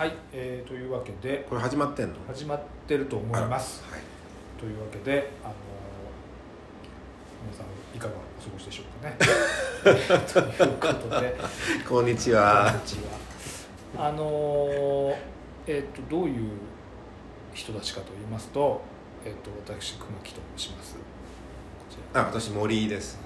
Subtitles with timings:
[0.00, 2.14] はい、えー、というわけでこれ始まってんの？
[2.26, 3.84] 始まってると思います。
[3.90, 4.00] はい。
[4.58, 5.54] というわけであの
[7.44, 9.16] 皆さんいかがお過ごしでしょうかね。
[10.56, 11.36] ということで。
[11.86, 12.96] こんにちこはんにち
[13.94, 14.08] は。
[14.08, 15.14] あの
[15.66, 16.50] えっ、とどういう
[17.52, 18.80] 人たちかと言いますと
[19.26, 20.96] えっ、と私熊木と申します。
[22.14, 23.20] あ私森井です。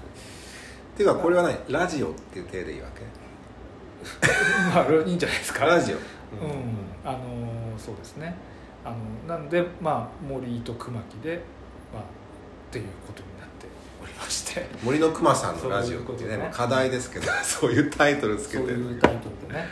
[0.95, 1.57] っていうかこれは何？
[1.69, 3.05] ラジオっていう体でいいわけ？
[4.75, 5.67] まあいいんじゃないですか。
[5.67, 7.19] ラジオうん、あの
[7.79, 8.35] そうですね。
[8.85, 11.43] あのなんでまあ森井と熊木で
[11.93, 12.07] まあっ
[12.71, 13.67] ていうことになって
[14.03, 14.67] おりまして。
[14.83, 16.37] 森の熊さんのラジオってねね。
[16.39, 19.67] まあ課題ですけど そういうタイトルつけそうてるいうタイトルでね。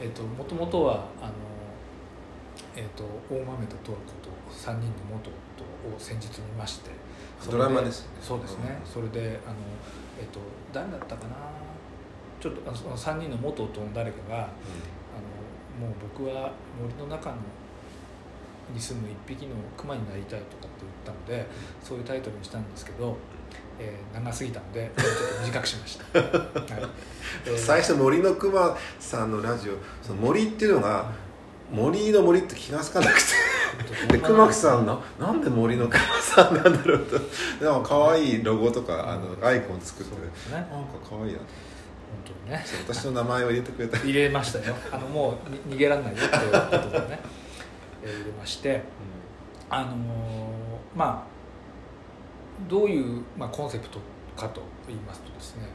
[0.00, 1.32] えっ、ともともとはあの
[2.76, 6.90] えっ、と大豆とトルコと3人の元夫を先日見まして。
[7.50, 8.08] ドラマですね。
[8.20, 8.90] そうですね、うん。
[8.90, 9.56] それであの
[10.20, 10.40] えっ、と
[10.72, 11.36] 誰だったかな。
[12.40, 14.46] ちょっとあのその3人の元夫の誰かがあの
[15.80, 17.36] もう僕は森の中の
[18.72, 21.46] に住む一匹の熊になりたいとかって言ったので
[21.82, 23.16] そういうタイトルにしたんですけど、
[23.78, 26.30] えー長すぎたのでちょっと短くしました、 はい。
[27.46, 31.10] えー最初森の熊さんのラジオその森っていうのが
[31.70, 33.26] 森の森って気が付かなくて。
[34.08, 37.16] で熊木さんのなんで森の熊さんなんだろうと。
[37.64, 40.70] なんか可愛いロゴとかあのアイコン作ってなんか
[41.08, 41.38] 可愛いな
[42.24, 42.64] 本当にね。
[42.86, 43.98] 私の名前を入れてくれた。
[43.98, 44.74] 入れましたよ。
[44.90, 47.18] あのもうに逃げられないよっていうことでね、
[48.04, 48.82] えー入れまして。
[49.70, 49.96] あのー
[50.96, 51.28] まあ
[52.68, 54.00] どういう、まあ、コンセプト
[54.36, 55.68] かと言いますとですね。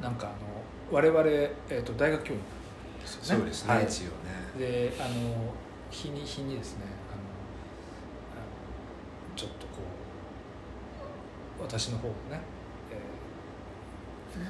[0.00, 0.36] なんかあの
[0.96, 2.40] 我々、えー、と大学教員
[3.00, 3.28] ですよね。
[3.40, 4.10] そうですね、はい、一応ね。
[4.58, 5.52] であの
[5.90, 7.16] 日に日にですねあ
[8.36, 8.42] の
[9.36, 9.72] ちょっとこ
[11.60, 12.38] う私の方もね、えー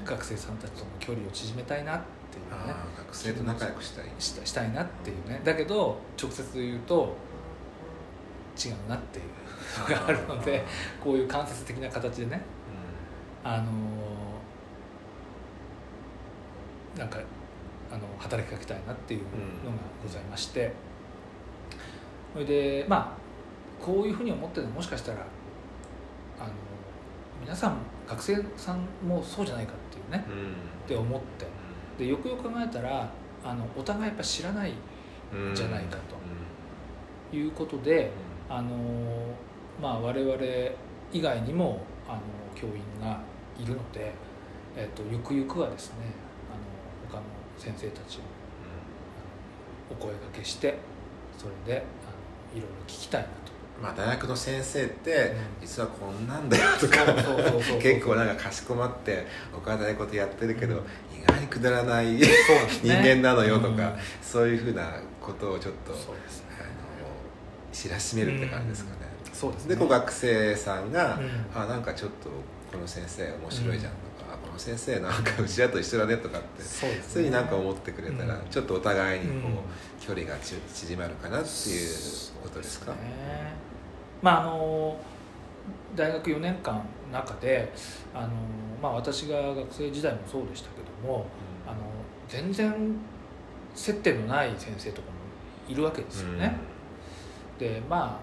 [0.04, 2.74] 学生さんたちとの距離を縮めたいなっていうね。
[2.96, 4.06] 学生と仲良くしたい。
[4.18, 5.40] したしたいなっていうね。
[5.44, 7.14] だけど直接言うと
[8.56, 9.24] 違うなっていう。
[9.78, 10.64] のがあるので
[11.02, 12.42] こういう間接的な形でね。
[13.44, 13.66] あのー
[16.98, 17.18] なんか
[17.90, 19.20] あの働きかけたいなっていう
[19.64, 20.70] のがございまして、
[22.34, 25.18] それでまあこういうふうに思ってるのもしかしたら
[26.38, 26.50] あの
[27.40, 30.24] 皆さん学生さんもそうじゃないかっていうね。
[30.28, 30.52] うん。
[30.84, 31.46] って思って。
[31.98, 33.08] でよくよく考えたら
[33.44, 34.72] あのお互いやっぱ知らない
[35.32, 35.54] うん。
[35.54, 37.36] じゃないかと。
[37.36, 38.10] いうことで、
[38.48, 38.68] あの
[39.80, 40.36] まあ、我々
[41.12, 42.20] 以外にもあの
[42.54, 43.20] 教員が
[43.58, 44.12] いるので、
[44.76, 45.94] えっとゆくゆくはですね
[46.50, 47.22] あの他の
[47.56, 50.78] 先生たちをあのお声掛けして
[51.38, 53.52] それであのいろいろ聞きたいなと。
[53.80, 55.66] まあ大学の先生ってうん。
[55.66, 57.04] 実はこんなんだよとか
[57.80, 60.82] 結構なんかかしこまってお堅いことやってるけどうん。
[61.20, 62.26] 意外にくだらないそうで
[62.70, 63.96] す人ね間なのよとかうん。
[64.22, 64.88] そういうふうな
[65.20, 65.98] ことをちょっとね。
[65.98, 66.68] あの
[67.72, 68.96] 知らしめるって感じですかね。
[69.32, 69.74] そうですね。
[69.74, 71.62] でこう学生さんがうん。
[71.62, 72.28] あなんかちょっと
[72.72, 73.98] この先生面白いじゃんと
[74.52, 77.12] の先生なんかうちらと一緒だねとかってそうですね。
[77.14, 78.48] そういなんか思ってくれたらうん。
[78.50, 79.54] ちょっとお互いにこうん。
[79.54, 79.56] う
[80.00, 81.88] 距離がち縮まるかなっていう
[82.42, 82.92] ことですか？
[82.92, 82.98] ね
[84.20, 84.96] まああの
[85.94, 86.82] 大学4年間の
[87.12, 87.72] 中で
[88.14, 88.28] あの、
[88.82, 91.26] まあ、私が学生時代もそうでしたけども
[91.66, 91.76] あの
[92.28, 92.96] 全然
[93.74, 95.14] 接点のない先生とかも
[95.72, 96.56] いるわけですよね。
[97.58, 98.20] でま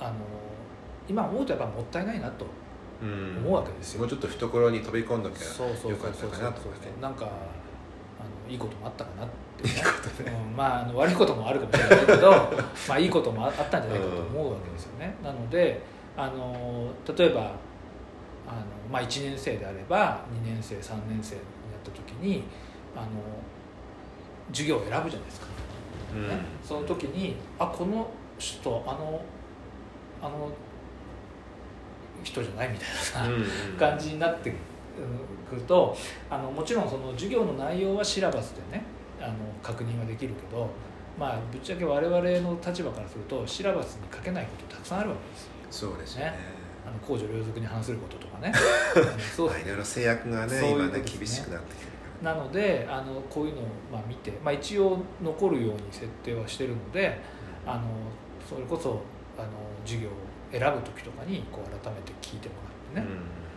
[0.00, 0.14] ああの
[1.08, 2.44] 今思うとやっぱもったいないなと。
[2.44, 2.50] うん
[3.02, 4.00] 思うわけですよ。
[4.00, 9.66] もうちょっと懐に飛び込んどきゃそうそうよかったかなとかねなんかあのいいこともあったかなって。
[9.66, 9.74] いう
[10.26, 10.32] ね。
[10.48, 10.56] うん。
[10.56, 12.30] まああの悪いこともあるかもしれないけど
[12.88, 15.80] まあいいこともああったんじゃないかと思うわけですよね、なので
[16.16, 17.52] あの例えばあの、
[18.90, 22.44] まあ、1年生であれば2年生3年生になった時に
[22.94, 23.06] あの
[24.52, 25.46] 授業を選ぶじゃないですか、
[26.14, 26.28] うん。
[26.28, 26.38] ね。
[26.62, 28.08] その時にあこの
[28.38, 29.20] 人あの
[30.20, 30.50] あの
[32.22, 34.50] 人じゃないみたいなさ、うん感じになって
[35.48, 35.96] くると
[36.30, 38.84] あのもちろんその授業の内容はシラバスでね
[39.20, 40.68] あの確認はできるけど、
[41.18, 45.36] まあ、ぶっちゃけ我々の立場からするとシラバスに書けないことたくさんあるわけで
[45.70, 45.90] すよ。
[45.90, 46.30] そうですよね。
[46.32, 46.36] ね。
[46.86, 48.52] あの公序良俗に反することとかね。
[49.36, 49.48] そう。
[49.48, 51.18] まあいろいろ制約がねそういう今ねことですね。
[51.18, 51.92] 厳しくなってきてる
[52.22, 57.20] なのであのこういうのをまあ見て、まあ、一応残るように設定はしてるので
[57.64, 57.84] からあの
[58.48, 59.02] それこそ
[59.36, 59.48] あの
[59.84, 60.12] 授業を
[60.52, 62.54] 選ぶ時とかにこう改めて聞いても
[62.94, 63.16] らってね、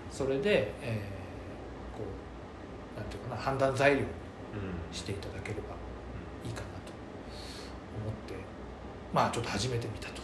[0.09, 0.15] うん。
[0.15, 1.15] それで、えー
[1.97, 4.07] こうなんていうかな判断材料にうん。
[4.95, 5.62] していただければ
[6.45, 6.94] いいかなと
[8.01, 8.33] 思って
[9.13, 10.21] まあちょっと始めてみたと。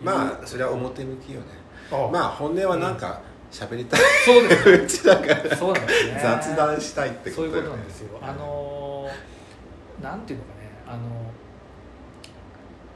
[0.00, 1.46] まあそれは表向きよね。
[1.92, 3.20] あまあ本音はなんか
[3.50, 4.00] 喋りたい。
[4.24, 5.56] そうです うちだから。
[5.56, 6.20] そうなんですね。
[6.22, 8.18] 雑談したいってこそういうことなんですよ。
[8.22, 10.70] あのーなんていうのかね。
[10.86, 11.00] あの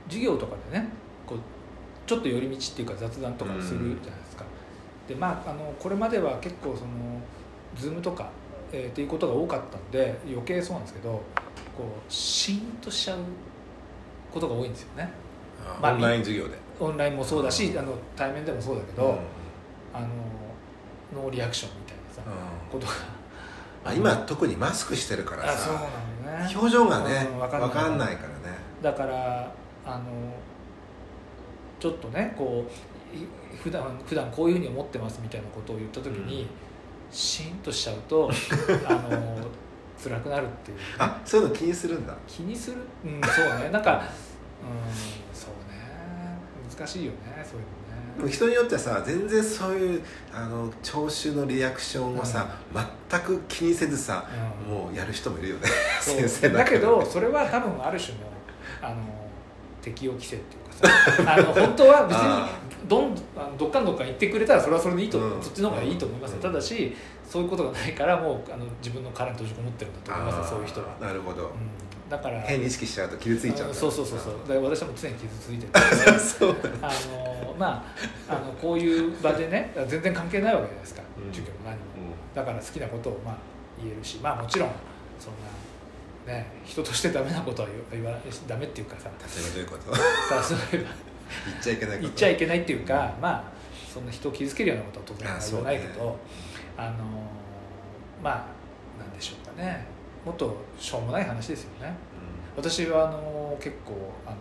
[0.09, 0.89] 授業とかでね
[2.06, 3.97] ちょっと寄り道っていうか雑談とかするじゃないで
[4.31, 4.45] すか、
[5.09, 6.91] でまああのこれまでは結構その
[7.77, 8.29] ズームとか、
[8.73, 11.11] えーっていうことが多かったんで余計そうなんですけど
[11.77, 13.19] こうシーンとしちゃう
[14.33, 15.11] ことが多いんですよね。
[15.81, 16.59] まああオンライン授業で。
[16.81, 17.79] オンラインもそうだし、うん。
[17.79, 19.19] あの対面でもそうだけど、うん。
[19.93, 20.09] あの
[21.15, 22.81] ノーリアクションみたいなさ、うん。
[22.81, 22.93] ことが。
[23.87, 25.87] あ今特にマスクしてるからあそうなさ
[26.25, 26.55] のね。
[26.55, 28.57] 表情がねうん分かんないからね。
[28.83, 29.53] だから
[29.87, 30.05] あの
[31.85, 33.27] ちょっとねこうい
[33.63, 36.49] 普段普段こういうふうに思ってますみたいなことを言った時に、うん。
[37.11, 38.31] シーンとしちゃうと
[38.89, 39.37] あの
[40.03, 42.15] 辛くなるっていう、あそういうの気にするんだ。
[42.27, 42.79] 気にする？
[43.05, 43.69] うんそうね。
[43.69, 44.03] なんかうん
[45.35, 45.79] そうね。
[46.75, 48.33] 難しいよねそういうのね。
[48.33, 50.03] 人によってはさ全然そういう
[50.33, 52.49] あの聴衆のリアクションをさ、
[53.11, 54.27] 全く気にせずさ、
[54.67, 54.75] うん。
[54.75, 55.69] もうやる人もいるよね。
[56.01, 56.17] そう。
[56.27, 57.05] 先生だけど。
[57.05, 58.25] それは多分ある種の
[58.81, 58.97] あの
[59.83, 60.63] 適応規制っていう
[61.27, 63.15] あの本当は別あにどん
[63.57, 65.43] どっかんどっかん行ってくれたらそれはそれでいいと、うん。
[65.43, 66.43] そっちの方がいいと思いますよ、うん。
[66.43, 66.95] ただし
[67.29, 70.37] そういうことがないからもうあの自分の殻に閉じこもってるんだと思います。
[70.39, 74.35] よそういう人は、なるほど、うん、だから変に意識しちゃうと傷ついちゃうそうそうそうそう。
[74.49, 75.71] だ私はもう常に傷ついてる。
[76.21, 76.57] そう。
[76.83, 77.85] あのま
[78.29, 81.33] ああのこういう場でね全然関係ないわけじゃないですか、うん。
[81.33, 81.81] 授業も何も。
[82.13, 83.37] うだから好きなことをまあ
[83.83, 84.19] 言えるし。
[84.19, 84.71] まあもちろん
[85.19, 85.54] そんな
[86.26, 89.09] ね人としてダメなことは言わダメっていうかさ。
[89.09, 89.94] ん例えばどういうこと？
[90.44, 90.91] さ例えば。
[91.47, 93.44] 言っちゃいけない言っちゃいけないっていうか、まあ
[93.93, 96.19] そんな人を傷つけるようなことは当然あ言わないけそうど
[96.76, 96.97] あ,、の
[98.23, 99.87] まあなんでしょうかね。
[100.25, 101.94] もっとしょうもない話ですよね。
[102.56, 104.37] 私はあの結構あの、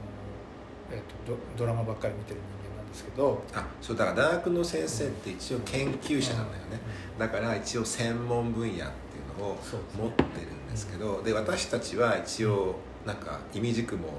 [0.91, 3.41] えー、とドドラマばっかり見てる人間なんですけど。
[3.53, 6.79] あそうだから大学の先生って一応研究者なんだよね、
[7.17, 9.57] だから一応専門分野っていうのを
[9.97, 12.75] 持ってるんですけどで私たちは一応
[13.05, 14.09] なんか意味軸も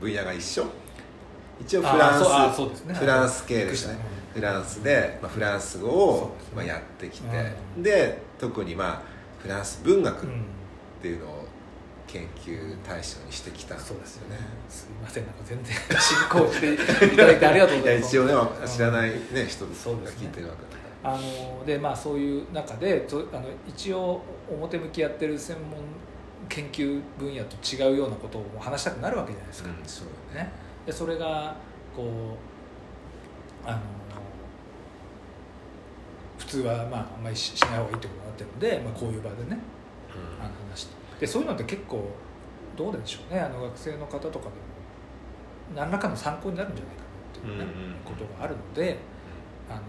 [0.00, 0.66] 分野が一緒。
[1.60, 2.94] 一応フランスね。
[2.94, 3.98] フランス系ですね。
[4.34, 7.28] フランスで、まあ、フランス語を、まあ、やってきて、
[7.76, 7.82] うん。
[7.82, 9.02] で特にまあ
[9.40, 10.26] フランス文学っ
[11.00, 11.44] ていうのを
[12.08, 14.00] 研究対象にしてきたんですよね。
[14.00, 14.38] そうですよね。
[14.68, 15.26] すいません。
[15.26, 16.74] なんか全然進行して
[17.14, 18.16] いただいてありがとうごいざいます。
[18.16, 18.68] や一応ねうん。
[18.68, 19.72] 知らない、ね、人が
[20.10, 25.78] 聞いてるわけだからあのでまあそういう中でとあの一応表向きやってる専門
[26.48, 30.44] 研究分野と違うようなことを話したくなるわけじゃないですか、うんそうだね。
[30.46, 30.52] ね、
[30.86, 31.54] でそれが
[31.94, 33.78] こうあの
[36.38, 39.58] 普通はまああんまりししない方がいいってことになってるんで、まあ、こういう場でね
[40.40, 40.94] あの話して。
[41.20, 42.08] でそういうのって結構
[42.76, 43.40] どうでしょうね。
[43.40, 44.44] あの学生の方とかでも
[45.76, 48.00] 何らかの参考になるんじゃないかなっていうね、うんうんうん。
[48.04, 48.98] ことがあるので
[49.70, 49.80] あの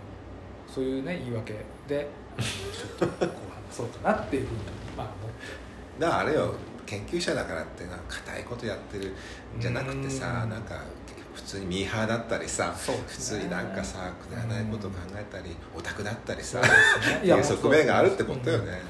[0.73, 1.53] そういうね言い訳
[1.87, 2.07] で
[2.37, 4.59] ちょっとこう話そうかなっていうふうに
[4.97, 5.99] まあ思って。
[5.99, 6.53] だからあれよ
[6.85, 9.13] 研究者だからってな硬いことやってる
[9.57, 10.49] んじゃなくてさうん。
[10.49, 10.81] なんか
[11.33, 16.67] 普通にミーハーだったりさそうで普通になんかさくだらないことを考えたりオタクだったりさね。
[17.17, 18.81] っていう側面があるってことよね。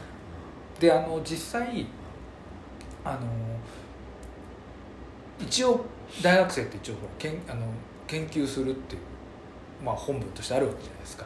[0.80, 1.88] であの実際
[3.04, 3.19] あの
[5.39, 5.86] 一応
[6.22, 6.95] 大学生って一応
[7.50, 7.68] あの
[8.07, 9.01] 研究するっていう、
[9.83, 11.25] まあ、本部としてあるわけじゃないですか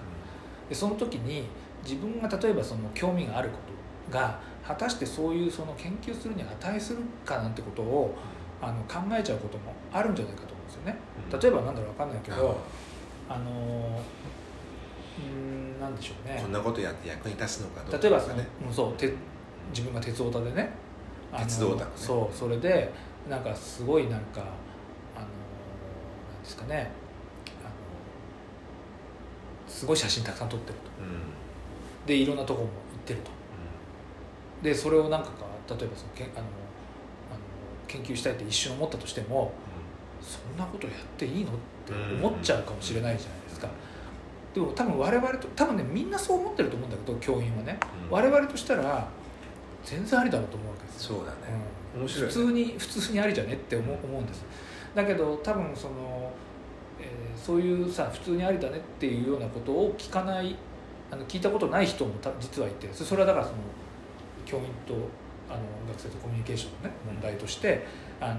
[0.69, 1.45] でその時に
[1.83, 3.57] 自分が例えばその興味があるこ
[4.11, 8.15] とが果たしてそういうその研究するに値するかなんてことを
[8.61, 10.97] あの考えちゃうこともあるんじゃないかと思うんですよね。
[11.31, 11.39] うん。
[11.39, 12.57] 例えばなんだろう分かんないけど
[13.27, 14.01] あの
[15.17, 16.39] うーんなんでしょうね。
[16.41, 19.13] こんなことやって役に立つのかどうか例えばその、ねうんそうて
[19.71, 20.69] 自分が鉄オタでね。
[21.37, 22.05] 鉄道オタクね。
[22.05, 22.91] そうそれで
[23.29, 24.41] なんかすごいなんか
[25.15, 26.91] あのなんですかね
[29.69, 30.81] すごい写真たくさん撮ってると。
[31.01, 31.13] うん。
[31.13, 31.39] うん
[32.09, 33.29] でいろんなとこも行ってると。
[34.63, 36.47] でそれをなんかか例えばそのけんあのあの
[37.87, 39.53] 研究したいって一瞬思ったとしても
[40.21, 41.53] そんなことやっていいのっ
[41.85, 43.69] て思っちゃうかもしれないじゃないですか、
[44.53, 48.11] でも多分我々と多分ねみんなそう思ってると思うんだけど教員はね、うん。
[48.11, 49.07] 我々としたら
[49.85, 51.17] 全然ありだろうと思うわけですよ。
[51.17, 51.37] そうだね。
[51.95, 52.01] うん。
[52.01, 52.27] 面白いね。
[52.27, 54.43] 普通に普通にありじゃねって思う思うんです。
[54.95, 56.31] だけど多分その、
[56.99, 60.55] えーそういうさ普通にありだねっていうようなことを聞かない
[61.09, 63.57] あの聞いたことない人もた実はいてそそれはだからその
[64.45, 64.93] 教員と
[65.49, 67.85] あの学生とコミュニケーションのね問題として
[68.19, 68.35] あの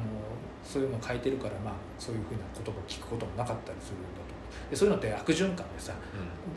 [0.63, 4.71] そういうのを書いてるから、まあ、そういうふうな言葉を聞くこともなかったりするんだと。
[4.71, 5.95] でそういうのって悪循環でさ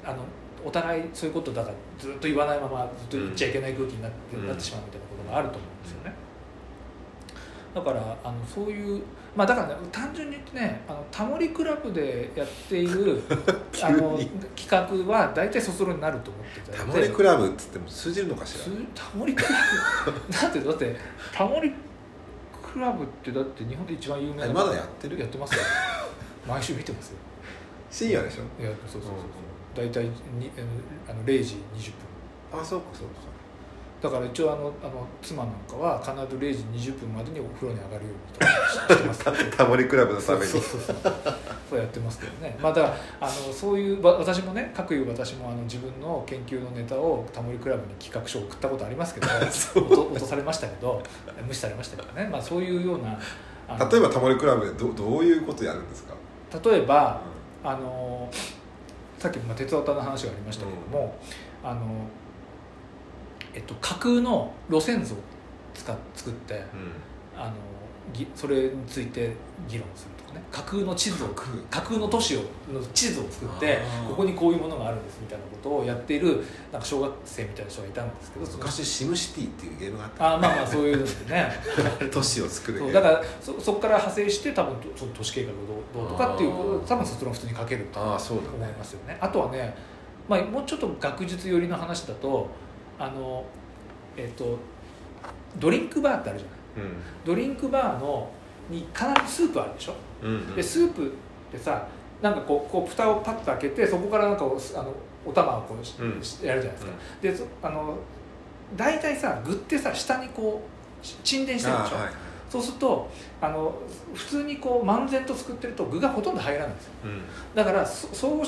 [0.04, 0.18] あの
[0.66, 4.48] お互いそういうことだからずっと言わないままずっと言っちゃいけない空気になって,、うん。
[4.48, 6.14] なってしまうみたいなことがあると思うんですよね。
[7.74, 9.02] だからあのそういう
[9.36, 13.22] まあだから、ね、単純に言ってねあのタモリクラブでやっている
[13.84, 14.20] あの
[14.56, 14.68] 企
[15.08, 18.66] 画は大体そそろになると思ってたタモリクラブっつっても通じるのかしら？
[18.94, 19.50] タモリクラ
[20.06, 20.12] ブ？
[20.32, 20.96] だってだって
[21.34, 21.72] タモリ
[22.74, 25.20] クラブってだって日本で一番有名なまだやってる？
[25.20, 25.62] やってますよ。
[26.48, 27.18] 毎週見てますよ。
[27.90, 28.62] 深夜でしょ？
[28.62, 29.12] いやそうそうそう
[29.76, 29.86] そう。
[29.86, 30.52] 大体に
[31.10, 31.92] あの0時20
[32.52, 32.62] 分。
[32.62, 33.14] あそうかそうか
[34.04, 39.24] だから一応あのあの妻なんかは必ず0時20分までにお風呂に上がるようにしてます。
[39.56, 40.46] タモリクラブのために。
[40.46, 40.96] そうそうそう。
[41.70, 42.58] そうやってますけどね。
[42.62, 51.02] まあだからあのそういう私もね各いう私もあの自分の研究のネタをタモリクラブに企画書を送ったことありますけど 落とされましたけど
[51.48, 53.18] 無視されましたけどね、まあ、そういうような
[53.90, 56.14] 例えばタモリクラブでどどういうことやるんですか？
[56.70, 57.22] 例えば、
[57.64, 58.30] うん、あの
[59.18, 61.16] さっき、まあ、鉄オタの話がありましたけども、
[61.64, 61.80] うん、あの
[63.54, 65.18] えっと、架空の路線図を
[65.74, 67.54] 使作って、うん、あの
[68.36, 69.32] それについて
[69.68, 70.44] 議論するとかね。
[70.52, 71.98] 架空の地図を架空。
[71.98, 72.42] の都市を
[72.72, 80.34] の地図を作ってここにこういうものがあるんですみたいなことをやっているなんか小学生みたいな人がいたんですけど昔シムシティっていうゲームがあった。
[80.36, 81.52] あまあまあそういうのでね。
[82.12, 88.14] 都市を作るそうだからそそこから派生して多分その都市計画どうどうとかっていう多分卒論普通に書けると思い
[88.74, 89.18] ますよね。
[89.22, 89.76] あとはね、
[90.28, 92.48] まあ、もうちょっと学術寄りの話だと
[93.04, 93.44] あの
[94.16, 94.58] えっ、と
[95.60, 96.96] ドリンクバーってあるじゃない、うん、
[97.26, 98.30] ドリンクバーの
[98.70, 101.10] に必ずスープあるでしょ、うんうん、でスープっ
[101.52, 101.86] てさ
[102.22, 104.94] なんかこうこう蓋をパッと開けてそこからなんかあの
[105.26, 107.98] お玉をこう、うん、やるじゃないですか、うん、であの
[108.78, 112.14] 大体さ具ってさ下にこう沈殿してるでしょ、はい、
[112.50, 113.10] そうすると
[113.42, 113.76] あの
[114.14, 117.22] 普通にこう漫然と作ってると具がほとんど入らないんですよ、うん、
[117.54, 118.42] だからそそう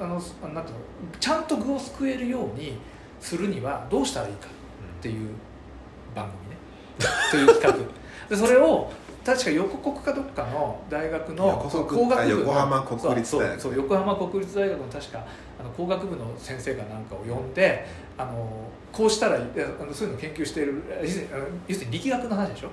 [0.00, 0.64] あのなんていうの
[1.18, 2.78] ちゃんと具をすくえるように
[3.20, 5.30] するにはどうしたらいいかっていう
[6.14, 6.56] 番組ね。
[7.30, 7.90] という企画。
[8.28, 8.90] でそれを
[9.24, 13.60] 確か横国かどっかの大学の工学部横浜国立大学。
[13.60, 15.24] そう横浜国立大学の確か
[15.58, 17.86] あの工学部の先生かなんかを呼んで
[18.16, 18.48] あの
[18.92, 19.38] こうしたらあ
[19.84, 20.82] のそういうのを研究している
[21.68, 22.68] 要するに力学の話でしょ？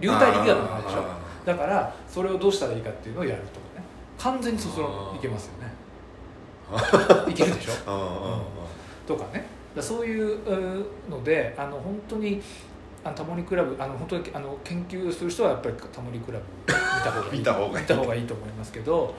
[0.00, 1.04] 流体力学の話でしょ？
[1.44, 3.84] だからそれをどうしたらいいかっていうのをやるとかね。
[4.18, 5.72] 完全にそそろいけますよね。
[7.28, 9.44] いけるでしょ、 うん、とかね
[9.78, 10.38] そういう
[11.08, 12.42] のであの本当に
[13.04, 17.38] あのタモリクラブあの本当にあの研究する人はやっぱりタモリクラブ見た方がいい。
[17.38, 17.82] 見た方がいい。
[17.82, 19.14] 見た方がいいと思いますけど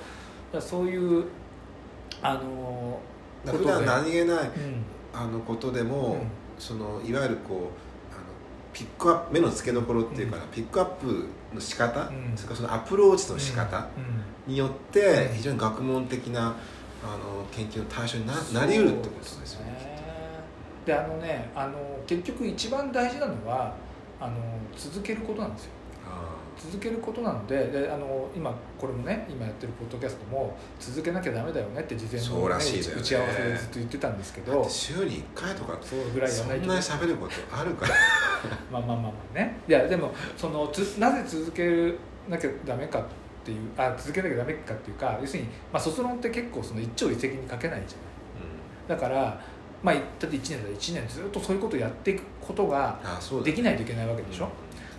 [0.60, 1.26] そういう
[2.22, 3.00] あの
[3.46, 6.20] 普段何気ない、うん、あのことでも、うん、
[6.60, 7.58] そのいわゆるこう
[8.14, 8.26] あの
[8.74, 13.88] ピックアップ目の付けどころっていうか、うん、ピックアップの仕方、うん、それからそのアプローチの仕方
[14.46, 16.56] によって非常に学問的な
[17.04, 19.91] あの研究の対象にななりうるってことですよね。
[20.86, 21.74] であのねあの
[22.08, 23.76] 結局一番大事なのは
[24.20, 24.36] あの
[24.76, 25.72] 続けることなんですよ。
[26.58, 37.96] 続けることなのでであの今これもね今やってるポッドキャストも続けなきゃダメだよねって事前の、ね、ね、打ち合わせでずっと言ってたんですけど週に1回とかそうぐらいやないそんなに喋ることあるから
[38.72, 39.58] まあまあまあまあね。
[39.68, 41.96] いやでもそのつなぜ続け
[42.30, 43.04] なきゃダメかっ
[43.44, 48.08] ていうあ続けなきゃダメかっていうか要するに、まあ、卒論って結構その一朝一夕に書けないじゃない、
[48.86, 49.42] うん、だから
[49.84, 53.00] まあ、だって1年だ1年ずっとそういうことをやっていくことが
[53.44, 54.50] できないといけないわけでしょ、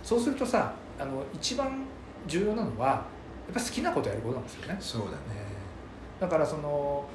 [0.03, 1.85] そうするとさあの一番
[2.27, 3.03] 重要なのはや
[3.51, 4.77] っぱ好きなことやることなんですよね。
[4.79, 5.17] そうだね。
[6.19, 7.05] だからその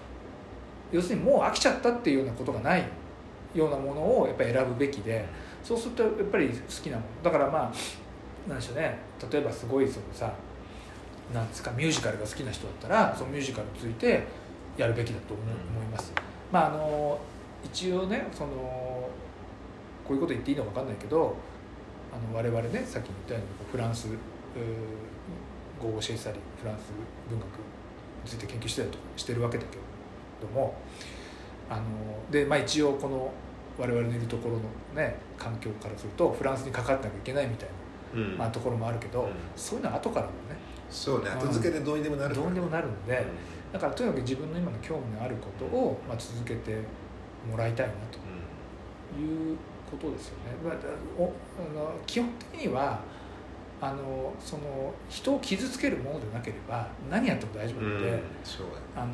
[0.92, 2.84] 要するにもう飽きちゃったっていうようなことがない
[3.54, 5.24] ようなものをやっぱり選ぶべきで
[5.62, 7.22] そうするとやっぱり好きなもの。
[7.22, 7.72] だからまあ
[8.48, 8.98] なんでしょうね。
[9.30, 10.32] 例えばすごいそのさ
[11.32, 14.22] なんですかミュージカルが好きな人だったらそのミュージカルについて
[14.76, 16.12] やるべきだと思います、
[16.52, 17.18] まああの
[17.64, 18.52] 一応ねその
[20.06, 21.34] こういうこと言っていいのか分かんないけど
[22.12, 24.08] あの我々ねさっきも言ったようにフランス
[25.80, 26.92] 語を教えてたりフランス
[27.28, 27.52] 文学に
[28.24, 29.78] ついて研究したりとかしてるわけだけ
[30.44, 30.74] ども
[31.68, 31.82] あの
[32.30, 33.30] で、まあ、一応この
[33.78, 34.62] 我々のいるところの
[34.94, 37.68] ね環境からするとフランスにかかってなきゃいけないみたい
[38.14, 40.56] な、うん、まあ、ところもあるけど、うん、そういうのは後からもね。
[40.90, 41.30] そうね。
[41.30, 46.78] 後付けでどうにでもなるどうにでもなるんで、うん、だからとにかく自分の今の興味のあることを、まあ、続けて
[47.50, 48.18] もらいたいなと
[49.20, 49.56] いう
[49.90, 50.52] ことですよね。
[50.64, 50.74] まあ、
[51.18, 51.28] おあ
[51.74, 53.00] の基本的には
[53.80, 58.20] あのその人を傷つけるものでなければ何やっても大丈夫なので、うん、
[58.96, 59.12] あの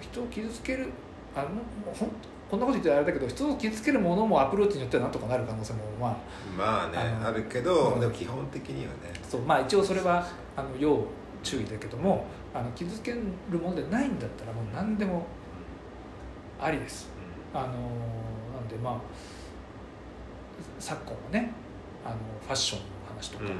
[0.00, 0.88] 人を傷つける
[1.34, 1.48] あの
[1.92, 2.10] ほん
[2.48, 6.16] こんなこと言ってあれだけど人を傷つけるものもアプローチによってはなんとかなる可能性もまあ
[6.56, 10.24] まあねあるけど、うん、でも基本的にはねそうまあ一応それは
[10.56, 11.04] あの要
[11.42, 15.26] 注意だけどもあの傷つけるものでないんだったらもう何でも
[16.60, 17.15] ありです。
[17.56, 17.68] あの
[18.54, 19.00] なんでまあ
[20.78, 21.52] 昨今はね
[22.04, 23.56] あのファッションの話とか、うんうん、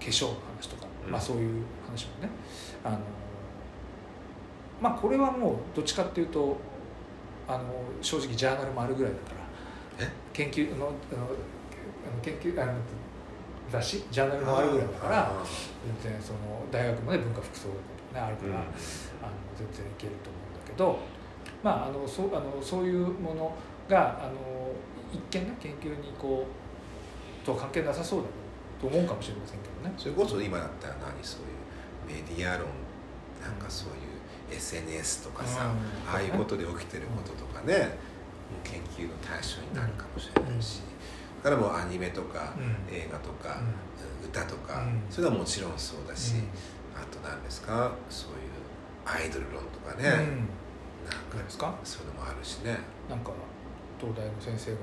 [0.00, 1.12] 粧の話とか、うん。
[1.12, 2.28] まあ、そういう話もね
[2.84, 2.98] あの
[4.82, 6.56] まあこれはもうどっちかっていうと
[7.48, 7.64] あの
[8.02, 9.24] 正直ジャーナルもあるぐらいだか
[10.00, 10.12] らえ？
[10.32, 12.72] 研究のあのあの研究あの
[13.70, 15.32] 雑誌ジャーナルもあるぐらいだからあ
[16.02, 16.38] 全然その
[16.70, 17.74] 大学もね文化服装と
[18.14, 18.58] かねあるから、ーうん。
[18.58, 18.68] あの
[19.56, 20.30] 全然いけると
[20.74, 20.98] けど、
[21.62, 23.54] まあ、あのそうあのそういうもの
[23.88, 24.72] があの
[25.12, 26.46] 一見ね研究にこ
[27.42, 28.26] うとは関係なさそうだ
[28.80, 29.94] と思うかもしれませんけどね。
[29.96, 32.66] それこそ今だったら何そういうメディア論
[33.40, 36.10] なんかそういう SNS とかさ、うん。
[36.10, 40.80] ああいうことで起きてることとかね、もう研究の対象になるかもしれないし、
[41.42, 42.94] だからもうアニメとか、うん。
[42.94, 43.60] 映画とか、
[44.22, 45.02] う歌とか、うん。
[45.10, 46.40] それはもちろんそうだし、うん。
[46.96, 48.54] あと何ですかそういう
[49.04, 50.26] アイドル論とかね、
[51.04, 51.74] うんなんか何ですか？
[51.84, 52.78] そういうのもあるしね。
[53.08, 53.30] なんか
[54.00, 54.78] 東大の先生が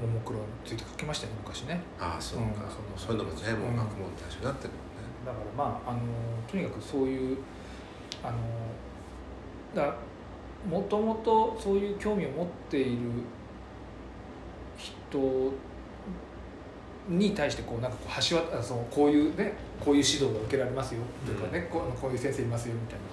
[0.00, 1.80] もももクロについて書きましたよね昔ね。
[1.98, 6.00] ああそうか、うんそういうのもねもううん学問の対象になってるもんね、だからまああの
[6.46, 7.38] とにかくそういう
[8.22, 8.36] あの
[9.74, 9.94] だ
[10.68, 13.00] もともとそういう興味を持っている
[14.76, 15.52] 人
[17.08, 23.04] に対してこうなんかこう橋渡あそのこういうねこういう指導が受けられますよとかね、こうこういう先生いますよみたいな。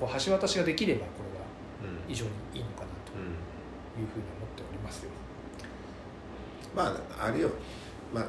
[0.00, 1.31] こう橋渡しができればこれ
[2.02, 4.02] はうん非常にいいのかなとうん。
[4.02, 5.10] いうふうに思っておりますよ。
[6.74, 7.50] まああれよ。
[8.12, 8.24] まあ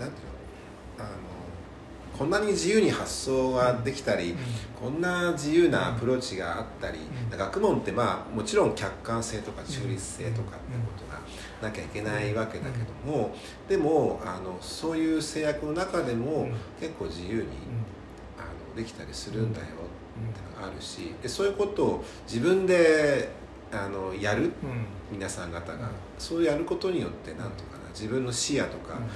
[0.00, 0.26] なんていう
[0.98, 1.04] の？
[1.04, 1.08] あの
[2.16, 4.36] こんなに自由に発想ができたり、
[4.80, 7.36] こんな自由なアプローチがあったり、うん。
[7.36, 11.20] 学問ってまあもちろん客観性とか中立性とかってことが
[11.60, 13.34] なきゃいけないわけだけども、
[13.68, 16.54] でもあのそういう制約の中でもうん。
[16.80, 17.44] 結構自由にうん。
[18.38, 19.84] あのできたりするんだようんって
[20.64, 23.28] あるしでそういうことを自分で
[23.72, 24.50] あのやるうん。
[25.12, 28.98] 皆さん方が、うんそうやることによってなんとかな自分の視野とか、うん。
[28.98, 29.08] あの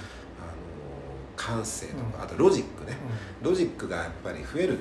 [1.36, 2.22] 感性とか、うん。
[2.24, 2.96] あとロジックね。
[3.42, 3.50] うん。
[3.50, 4.78] ロジックがやっぱり増えるっうん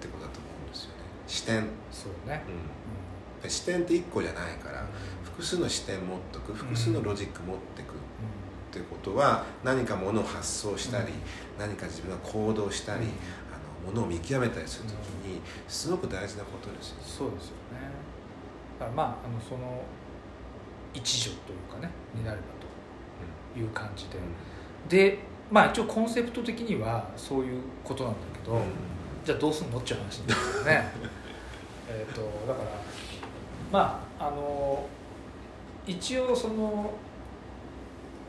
[0.00, 0.94] てことだと思うんですよね。
[1.26, 2.42] 視点、そうね。
[3.40, 4.86] ぱり視点って1個じゃないから
[5.24, 11.12] 複数の視点持っとく複数のロジック持ってくっていうことは何かものを発想したり、
[11.58, 13.06] 何か自分が行動したり、
[13.90, 17.02] ものを見極めたりするときにすごく大事なことですよね。
[17.04, 17.90] そうですよね。
[18.78, 19.82] だからまああのその
[20.94, 22.42] 一助というかねになれば
[23.54, 24.06] という感じ
[24.88, 25.18] で、で
[25.50, 28.60] まあ一応コンセプト的にはそういうことなんだけど、
[29.24, 29.78] じゃあどうすんの？
[29.78, 30.92] っていう話なんですよね。
[31.88, 32.70] えっとだから
[33.72, 34.86] まああの
[35.86, 36.92] 一応その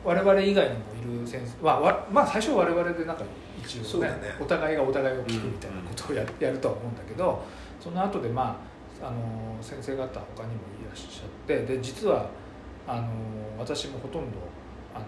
[0.04, 0.80] 我々以外にも
[1.18, 3.24] いる先生はわまあ最初は我々でなんか
[3.62, 4.16] 一応ねね。
[4.40, 7.42] お互いがお互いを聞くみたいなことをや,、やるとは思うんだけど
[7.80, 8.60] その後でま
[9.00, 12.26] ああの先生方他にもいらっしゃってで実は
[12.86, 13.08] あの
[13.58, 14.38] 私もほとんど
[14.94, 15.04] あの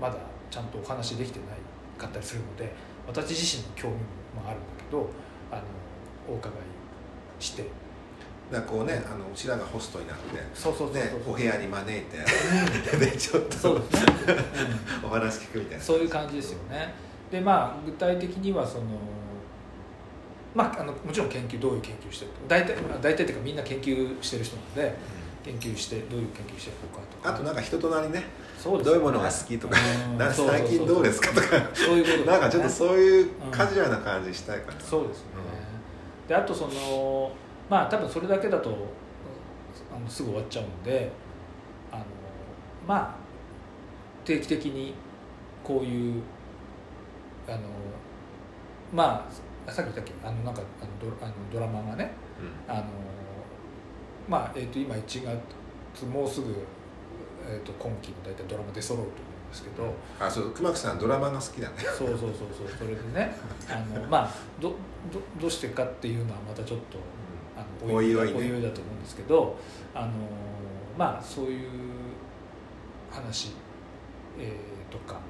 [0.00, 0.16] まだ
[0.50, 1.48] ちゃんとお話できてない
[1.98, 2.72] かったりするので
[3.06, 5.08] 私自身の興味もあるんだけど
[5.50, 5.62] あの
[6.34, 6.52] お伺い
[7.38, 7.84] して。
[8.52, 10.90] だこうねあのうちらがホストになってそうそう
[11.26, 12.18] お部屋に招いて
[12.98, 13.84] でちょっとね、
[15.02, 15.84] お話聞くみたいうん、な。
[15.84, 16.92] そういう感じですよね
[17.34, 18.84] でまあ具体的にはその
[20.54, 24.94] まああのもちろん研究どういう研究してると大体まあ大体っていうかみんな研究してる人なので
[25.42, 27.34] 研究してどういう研究してるのかとか。
[27.34, 28.22] あとなんか人となりね
[28.56, 28.92] そうですよね。
[28.92, 29.76] どういうものが好きとか
[30.32, 31.46] 最近どうですかとか。
[31.74, 32.30] そういうこと。
[32.30, 35.24] なんかちょっとそういううんカジュアルな感じしたいから、そうですね、
[36.28, 37.32] であとその
[37.68, 38.76] まあ多分それだけだとうん
[39.96, 41.10] あのすぐ終わっちゃうんで
[41.90, 42.04] あの
[42.86, 43.14] まあ
[44.24, 44.94] 定期的に
[45.64, 46.22] こういう
[47.48, 47.58] あの
[48.92, 49.28] ま
[49.66, 50.12] あさっき言ったっけ？
[50.22, 52.10] あのなんかあのドあのドラマがね
[52.68, 52.84] あの
[54.28, 56.54] まあ、えー、と今1月もうすぐ、
[57.46, 61.74] えー、と今期の大体ドラマ出揃うと思うんですけど、あそう熊木さんドラマが好きだね。
[61.78, 63.34] そうそうそうそうそれでね
[63.68, 64.30] あのまあ
[64.60, 64.70] ど
[65.12, 66.98] どどうしてかっていうのはまたちょっと
[67.56, 68.38] あのおいおいね。
[68.38, 69.56] おいおいだと思うんですけど
[69.94, 70.12] あの
[70.98, 71.68] まあそういう
[73.10, 73.52] 話、
[74.38, 75.20] えーとか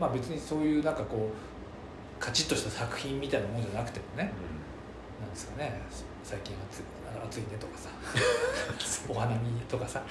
[0.00, 4.30] まあ別にそういうなんかこうカチッとした作品みたいなもんじゃなくてもね。
[5.20, 5.80] なんですかね。
[6.22, 6.82] 最近暑い
[7.26, 7.88] 暑いねとかさ。
[9.08, 10.02] お花見とかさ。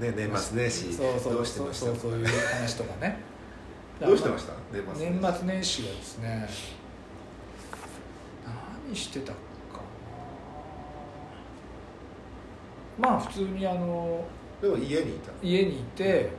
[0.00, 0.92] ね年末年始。
[0.92, 1.32] そうそう。
[1.34, 1.86] どうしてました？
[1.86, 3.18] そうそういう話とかね。
[4.00, 4.52] どうしてました？
[4.72, 6.48] 年末年末年始はですね
[8.86, 9.38] 何してたか
[13.00, 13.08] な。
[13.10, 14.24] まあ普通にあの
[14.62, 15.30] でも家にいた。
[15.42, 16.30] 家にいて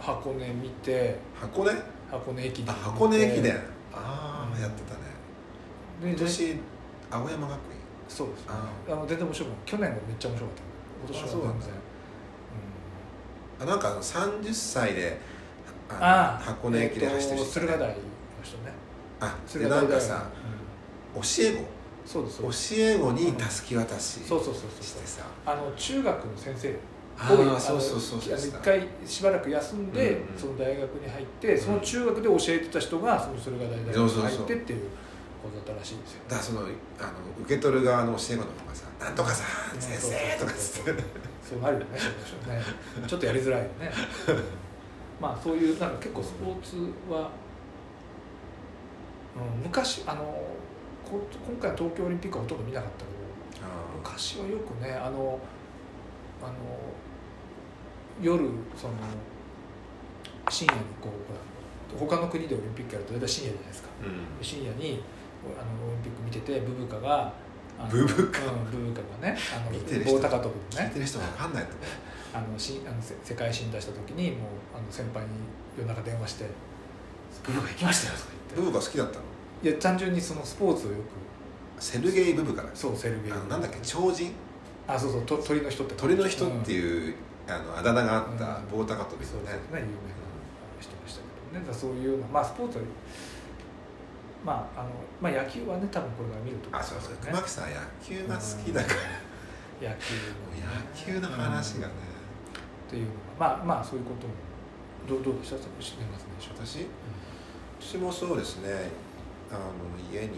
[0.00, 1.16] 箱根見て。
[1.34, 1.72] 箱根？
[2.10, 2.66] 箱根駅伝。
[2.74, 3.56] 箱根駅伝。
[3.92, 5.00] ああうんやってたね。
[6.02, 6.56] で今年
[7.10, 7.58] 青山学院。
[8.08, 8.46] そうですね。
[8.50, 9.58] ああの全然面白くない。
[9.66, 10.62] 去年はめっちゃ面白かった。
[11.12, 11.70] 今年は全然。
[13.60, 15.18] あなんか30歳で
[15.88, 17.94] あのああ箱根駅伝走ってた、えーと駿河台ね、
[18.42, 18.72] 人ね。
[19.20, 20.30] あそでなんかさ
[21.14, 21.22] うん。
[21.22, 21.64] 教え
[22.04, 22.74] そうですそうです。
[22.74, 24.84] 子教え子にたすき渡しそうそうそうそう。
[24.84, 25.22] してさ。
[25.46, 26.74] あの中学の先生
[27.18, 30.38] あ僕あそうそうそうそうあの一回しばらく休んで、うんうん。
[30.38, 34.80] その大学に入ってその中学で教えてた人がそのそれが大学に入ってっていう
[35.42, 36.20] ことだったらしいんですよ。
[36.28, 36.68] だからそのあの
[37.44, 39.44] 受け取る側の教え子の方がさ「なんとかさ
[39.76, 41.34] ん先生」とかっつって。
[41.44, 41.86] そうなるよね
[43.06, 43.92] ちょっとやりづらいよね
[45.20, 46.76] まあそういうなんか結構スポーツ
[47.12, 47.30] は、
[49.36, 50.22] うん、昔あの
[51.04, 55.38] こ今回東京オリンピックはほとんど見なかったけどあ昔はよくねあの
[56.42, 56.52] あの
[58.22, 58.38] 夜
[58.76, 58.94] その
[60.50, 63.88] 深夜にこうほら他の国でオリンピックやると大体深夜じゃないですか。
[64.02, 64.44] ーうん。
[64.44, 65.02] 深夜に
[65.44, 67.32] あのオリンピック見ててブブカが
[67.90, 68.40] ブブカ？
[68.44, 70.54] うん、ブブカがねあの見てる人棒高跳びのね。
[70.76, 71.70] 聞いてる人わかんないと
[72.34, 74.40] あのしあのせ世界新出した時にもう
[74.74, 75.30] あの先輩に
[75.78, 76.46] 夜中電話して
[77.44, 79.24] 「ブブカ行きましたよ」とかブ言っブカ好きだったの？
[79.62, 81.00] ていや単純にそのスポーツをよく。
[81.76, 84.32] セルゲイ・ブブカだそうセルゲイあのなんだっけ超人？
[84.86, 85.94] あそうそうと鳥の人って。
[85.96, 87.14] 鳥の人ってういう、
[87.46, 88.68] あのあだ名があったうん。
[88.68, 89.52] 棒高跳びのね。
[89.52, 89.80] ですね。
[89.80, 89.88] 有名な
[90.80, 91.20] 人でした
[91.52, 91.72] けどね。
[91.72, 92.26] そういうの。
[92.28, 92.84] まあスポーツは
[94.44, 97.12] まああのまあ野球はね多分これから見ると思あそうそう。
[97.12, 97.18] ね。
[97.20, 98.94] 熊木さん野球が好きだか
[99.82, 99.90] ら。
[99.90, 100.14] 野球
[101.12, 101.94] 野球の話がね。
[102.86, 104.34] っていうまあまあそういうことも
[105.08, 105.56] どうどうでした？
[105.56, 106.08] 年末年
[106.40, 106.86] 始は私？
[107.80, 108.88] 私もそうですね。
[109.50, 109.60] あの
[110.12, 110.30] 家に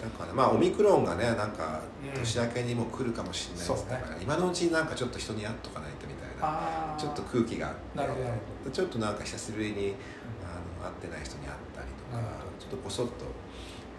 [0.00, 4.02] いたかなまあオミクロンがねなんかうん年明けにも来るかもしれないですそうね。
[4.02, 8.18] から、今のうちになんかちょっと人に会っとかないとみたいなちょっと空気がなるほ
[8.64, 9.94] どちょっとなんか久しぶりに
[10.42, 12.22] あの会ってない人に会ったりとか
[12.58, 13.24] ちょっとこそっと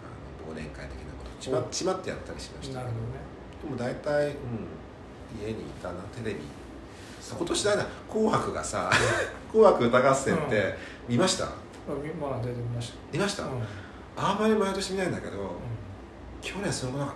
[0.04, 2.80] あの忘年会的なことちまおちまってやったりしました。
[2.80, 3.36] なるほどね。
[3.62, 6.40] でも大体、うん、家にいたなテレビ。
[7.34, 8.88] 今年だな「紅白」がさ
[9.50, 10.78] 「紅白歌合戦」って
[11.08, 11.48] 見ました、あ
[12.00, 12.94] みまあ見ました。
[13.12, 13.50] 見ました、うん。
[14.16, 15.42] あんまり毎年見ないんだけど、う
[16.46, 17.14] 去年すごくなかっ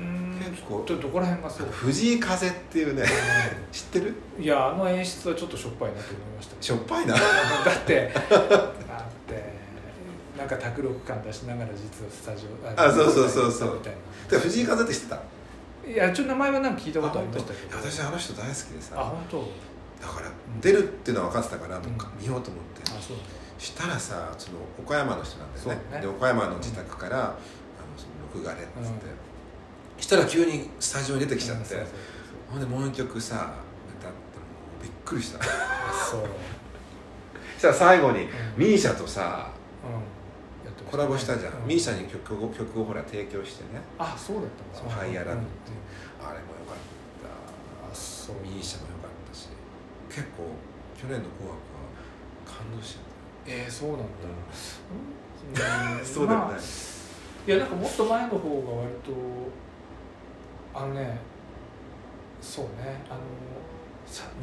[0.00, 0.38] んうん。
[0.38, 1.66] 結構ちょっとどこら辺がそう？
[1.66, 3.04] 藤井風っていうね
[3.72, 4.14] 知ってる？
[4.38, 7.14] いやあの演出はちょっとしょっぱいなと思いましたしょっぱいな。
[7.18, 8.72] だってだっ
[9.26, 9.58] て
[10.38, 13.74] なんか卓録感出しながら実はスタジオあそうそうそうそう。
[13.74, 13.94] みたい
[14.30, 15.16] で藤井風って知ってた？
[15.16, 15.22] な
[15.86, 17.76] いやちょっと名前はなんか聞いたことありましたけど。
[17.76, 19.48] あ私あの人大好きであさ本当？
[20.00, 21.96] だから出るっていうのは分かってたからもううん。
[22.20, 23.16] 見ようと思って、あそう。
[23.16, 25.96] なんだしたらさその岡山の人なんだよね。
[25.96, 26.00] ね。
[26.00, 27.34] で岡山の自宅から、あの
[27.96, 28.92] その録画でっつって、うん。
[30.00, 31.74] したら急にスタジオに出てきちゃって、
[32.50, 33.54] ほんでもう一曲さ
[33.98, 34.16] 歌って
[34.82, 35.44] びっくりした。
[35.44, 36.26] そう。
[37.58, 38.28] したら最後にん。
[38.56, 39.50] ミーシャとさ
[40.90, 43.82] コラボしたじゃん、うミーシャに曲を曲をほら提供してね。
[43.98, 44.90] あそうだったんだ。
[44.90, 45.34] そうハイアラブう。
[45.34, 45.72] んって
[46.22, 46.78] あれもよかっ
[47.20, 47.92] た。
[47.92, 48.36] あそう。
[48.40, 49.48] ミーシャもよかったし。
[50.08, 50.54] 結構
[50.96, 53.07] 去年の「紅白」は感動しちゃっ
[53.48, 54.04] えー、そうなんだ。
[55.54, 56.58] た、うんそうだよね、まあ
[57.46, 59.10] いやなんかもっと前の方が割と
[60.74, 61.18] あのね
[62.42, 63.20] そうねあの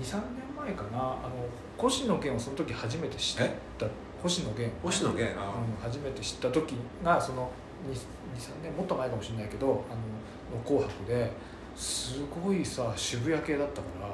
[0.02, 1.46] 23年前かなあの
[1.78, 3.86] 星野源をその時初めて知った。
[4.24, 4.76] 星野源。
[4.82, 5.40] 星野源？
[5.40, 7.52] あうん、初めて知った時がその
[7.88, 11.32] 23年もっと前かもしれないけど「あのの紅白」で
[11.76, 14.10] すごいさ渋谷系だったから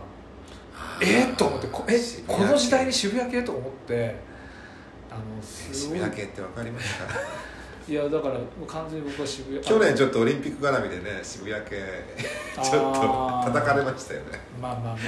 [1.08, 1.32] え？
[1.32, 1.98] っと思ってこえ？
[2.28, 3.42] この時代に渋谷系？
[3.44, 4.16] と思って
[5.12, 7.06] あのすご渋い谷系って分かりました
[7.92, 9.62] いやだから完全に僕は渋谷。
[9.62, 11.84] 去年ちょっとオリンピック絡みでね渋谷系
[12.58, 15.02] あちょっと叩かれましたよね、まあまあまあね。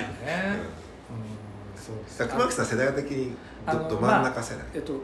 [1.09, 1.15] うん。
[1.15, 1.43] うん
[1.75, 2.27] そうです。
[2.27, 3.35] 熊木さん世代的に
[3.65, 4.95] どど真ん中世代、えっとウ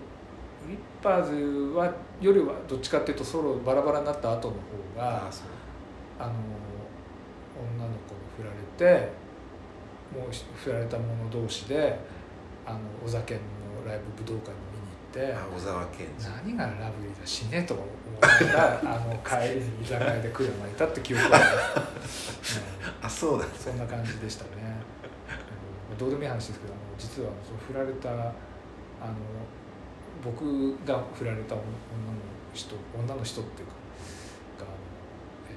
[0.72, 1.86] ィッパーズは
[2.20, 5.30] よりはどっちかっていうとソロバラバラになった後の方が
[6.20, 6.34] あの
[7.56, 9.10] 女の子に振られて
[10.14, 11.98] もう振られた者同士で
[12.66, 13.40] あのお酒の
[13.88, 14.69] ライブ武道館に
[15.10, 15.34] って。
[15.34, 16.56] あ小沢健二。
[16.56, 21.50] 何がラブリーだ死ねと思いながらあの帰りに居酒屋で車にいたって記憶がある、う
[23.04, 23.46] んあそうだ。
[23.58, 24.50] そんな感じでしたね、
[25.92, 28.14] うん、どうでもいい話ですけど実はその振られたあ
[29.08, 29.14] の
[30.24, 31.70] 僕が振られた女の
[32.54, 33.74] 人女の人っていうか
[34.66, 34.72] が
[35.50, 35.56] えっ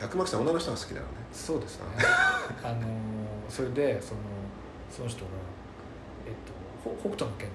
[0.00, 1.08] と熊木さん女の人が好きだよね。
[1.32, 1.86] そうですね。
[2.62, 2.86] あの
[3.48, 4.20] それでその
[4.90, 5.30] その人が
[6.26, 6.52] えっと
[6.84, 7.48] ほ北斗の拳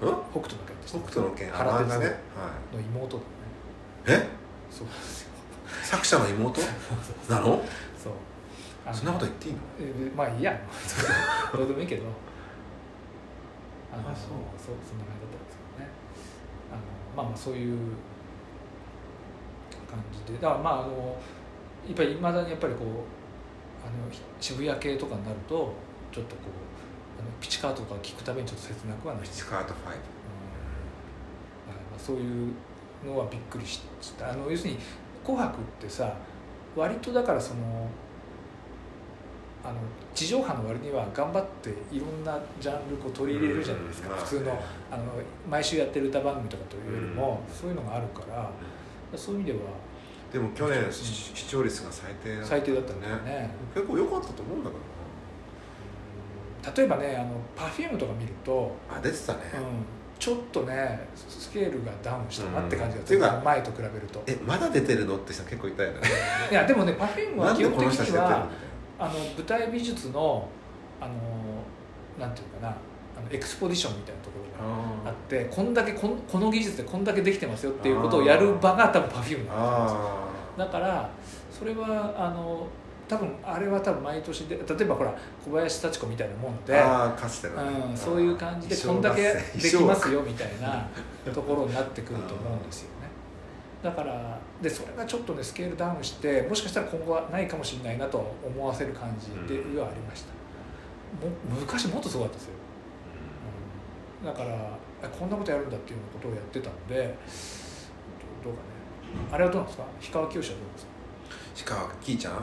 [0.00, 0.08] うん？
[0.30, 1.52] 北斗の拳北斗の拳。
[1.52, 3.26] あ原哲ね、はの妹だね。
[4.06, 4.28] い、え？
[4.70, 4.86] そう。
[4.86, 5.28] ですよ
[5.82, 6.60] 作者の妹？
[7.28, 7.62] なの？
[7.96, 8.12] そう。
[8.94, 9.60] そんなこと言っていいの？
[9.80, 10.58] えまあいいや。
[11.52, 12.04] どうでもいいけど。
[13.92, 14.30] あのあそう。
[14.56, 15.90] そうそんな感じだったんですけどね。
[16.70, 16.80] あの
[17.16, 17.78] まあまあそういう
[19.90, 20.38] 感じで。
[20.38, 21.16] だからまああの
[21.86, 22.86] やっぱりいまだにやっぱりこう
[23.80, 25.72] あのひ渋谷系とかになると
[26.12, 26.67] ちょっとこう
[27.40, 29.22] ピチカートとか聞くためにちょっと切なくはない。
[29.22, 29.82] ピチカート5うん。
[29.90, 29.92] ま
[31.96, 32.52] あそういう
[33.04, 33.80] のはびっくりし
[34.18, 34.78] たあの要するに
[35.24, 36.16] 「紅白」ってさ
[36.74, 37.88] 割とだからその
[39.64, 39.74] あの
[40.14, 44.16] 地上波の割には頑張っていろんなジャンルこう取り入れるじゃないですか、うん。
[44.16, 44.52] 普通の
[44.90, 45.02] あの
[45.48, 48.50] 毎週やってる歌番組とかというよりも、そういうのがあるから
[49.16, 49.70] そういう意味では
[50.32, 50.92] でも去年うん。
[50.92, 53.50] 視視聴率が最低だった最低だったんだよね。
[53.74, 54.76] 結構良かったと思うんだけ
[56.76, 59.60] 例えばねあの Perfume とか見ると、あ出てたね、うん、
[60.18, 63.26] ちょっとねスケールがダウンしたなって感じがする、うん。
[63.26, 64.22] っていうか前と比べると。
[64.26, 66.00] えまだ出てるのって人結構いたよね。
[66.50, 68.48] いやでもね Perfume なんでは基本的には
[68.98, 70.48] みあの舞台美術の
[71.00, 71.14] あの
[72.18, 72.76] なんていうかな
[73.16, 74.64] あのエクスポジションみたいなところ
[75.04, 79.48] があってこんだけこんこの技術でこんだけできてますよっていうことをやる場が多分 Perfume なんですよ。
[79.48, 80.28] あ
[80.58, 81.08] だから
[81.50, 82.66] それはあの
[83.08, 87.62] 多分あれは多分毎年で例えばほら小林幸子みたいなもんで、ああかつてのね。
[87.90, 90.86] うん、そういう感じでこんだけできますよみたいな
[91.32, 93.08] ところになってくると思うんですよね。
[93.82, 100.32] だからでそれがちょっとねスケールダウンしてもしかしたら今後はないかもしれないなと思わせる感じではありました、
[101.24, 102.54] も昔もっとすごかったですよ、
[104.22, 104.26] うん。
[104.26, 104.50] だから
[105.02, 107.16] えこんなことやるんだっていうことをやってたんで
[108.44, 108.68] どどうかね。
[109.32, 109.84] あれはどうなんですか？
[110.00, 110.90] 氷川きよしはどうですか、
[111.54, 112.34] しかもキーちゃん？
[112.34, 112.36] う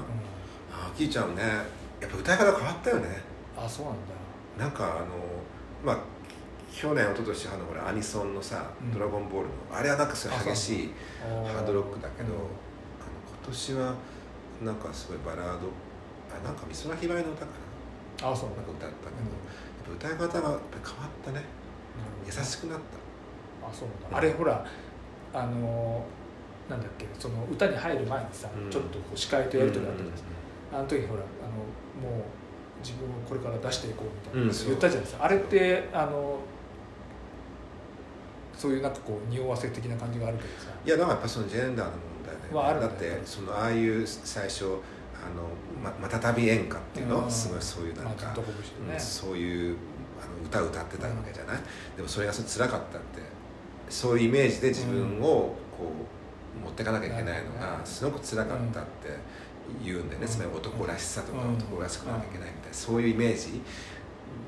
[0.75, 1.41] あーキーちゃんね
[2.01, 3.07] やっぱ歌い方変わったよね。
[3.07, 3.99] ん、あそうなんだ。
[4.65, 5.05] なんかあの
[5.83, 5.97] まあ
[6.71, 8.93] 去年一昨年あのほらアニソンのさ「うん。
[8.93, 12.39] ドラゴンボール」のあれはなんかすごい激しいハードロックだけど、うん。
[12.39, 12.47] あの
[13.43, 13.93] 今年は
[14.63, 15.69] なんかすごいバラード
[16.29, 17.51] あなんか美空ひばりの歌か
[18.23, 18.49] あそう。
[18.51, 21.43] ななんか歌ったけうんど、やっぱ歌い方がやっぱ変わったね。
[22.25, 22.79] 優しくなっ
[23.63, 24.17] あそうなんだ。
[24.17, 24.65] あれほら
[25.33, 26.05] あの
[26.69, 28.69] なんだっけその歌に入る前にさ、うん。
[28.71, 30.29] ちょっとこう司会とたやり取りあったじゃないですか、
[30.75, 32.23] あの時ほらあのもう
[32.83, 36.39] 自分をこれから出していこうみたいな言ったじゃないですか、あれってあの
[38.57, 40.69] そういうなんかこう匂わせ的な感じがあるけどさ。
[40.85, 44.77] いやだからやっぱそのジェンダーの問題で、はあるんだってそのああいう最初あの
[45.83, 48.43] ままたたび演歌っていうの、うんすごいそういうなんかまあ、ね、
[48.93, 49.77] うんそういう
[50.21, 51.57] あの歌を歌ってたわけじゃない、
[51.95, 53.21] でもそれがそれ辛かったって
[53.89, 55.91] そういうイメージで自分をこ
[56.59, 59.17] う持っていかなきゃいけないのがすごく辛かったって
[59.83, 60.27] 言うんでね、うん。
[60.27, 61.53] つまり男らしさとかうん。
[61.55, 62.73] 男らしくなきゃいけないみたいな。
[62.73, 63.61] そういうイメージ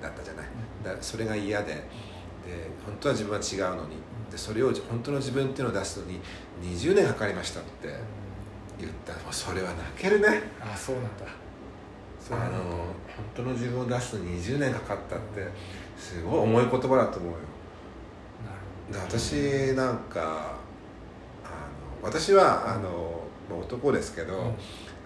[0.02, 0.46] だったじゃない？
[0.84, 1.74] だそれが嫌で。
[1.74, 1.82] で
[2.86, 3.96] 本当は自分は違うのに。
[4.32, 6.20] でそれを本当の自分っていうのを出すのに
[6.64, 7.88] 20年かかりましたって
[8.80, 9.14] 言った。
[9.14, 10.44] らもうそれは泣けるね。
[10.62, 11.26] あそうなんだ。
[12.20, 12.94] そうあの本
[13.36, 15.48] 当の自分を出すのに20年かかったって
[15.98, 17.38] すごい重い言葉だと思うよ。
[18.92, 20.58] なるで私なんか
[21.44, 21.48] あ
[22.02, 24.56] の私はあの、まあ、男ですけど、ほど、うん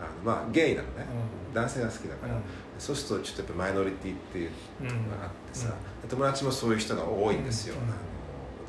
[0.02, 1.06] あのまあゲイなのね、
[1.48, 1.54] うん。
[1.54, 2.34] 男性が好きだから、
[2.80, 5.74] そうするとちょっとやっぱマイノリティっていううんのがあってさ、
[6.10, 7.82] 友達もそういう人が多いんですよ、うん。
[7.84, 7.94] あの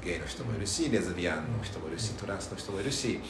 [0.05, 2.16] ゲイの人もいるしレズビアンの人もいるし、うん。
[2.18, 3.21] トランスの人もいるし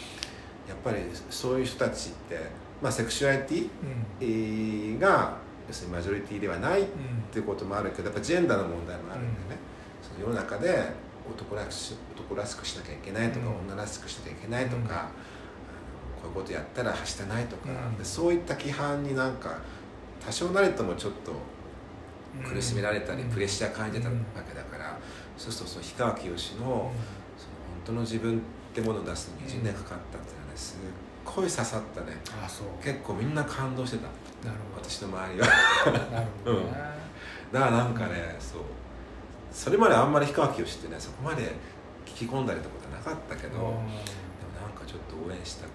[0.68, 0.98] やっぱり
[1.30, 2.38] そういう人たちって、
[2.80, 5.36] まあ、セクシュアリティが
[5.68, 7.22] 要するにマジョリティではないっうん。
[7.32, 9.56] ていうこともあるけどやっぱジェンダーの問題もあるんでね、
[10.02, 10.92] その世の中で
[11.30, 13.72] 男らし男らしくしなきゃいけないとか、うん。
[13.72, 15.10] 女らしくしなきゃいけないとか、
[16.22, 17.98] こういうことやったらはしてないとか、うん。
[17.98, 19.58] でそういった規範になんか
[20.24, 21.32] 多少なりともちょっと
[22.48, 23.30] 苦しめられたり、うん。
[23.30, 24.14] プレッシャー感じてたわ
[24.48, 24.98] けだから、
[25.36, 26.90] そうするとその氷川きよしの,、その本
[27.84, 28.40] 当の自分っ
[28.72, 30.78] てものを出すのに20年かかったっていうのはねすっ
[31.24, 32.16] ごい刺さったね。
[32.44, 32.66] あそう。
[32.82, 34.04] 結構みんな感動してた。
[34.48, 34.88] なるほど。
[34.88, 35.46] 私の周りは。
[36.10, 36.72] なるほどね、
[37.52, 38.60] だからなんかねそう。
[39.52, 41.52] それまであんまり氷川きよしってねそこまで
[42.06, 43.84] 聞き込んだりとかなかったけど、でもうんなん
[44.74, 45.68] かちょっと応援したく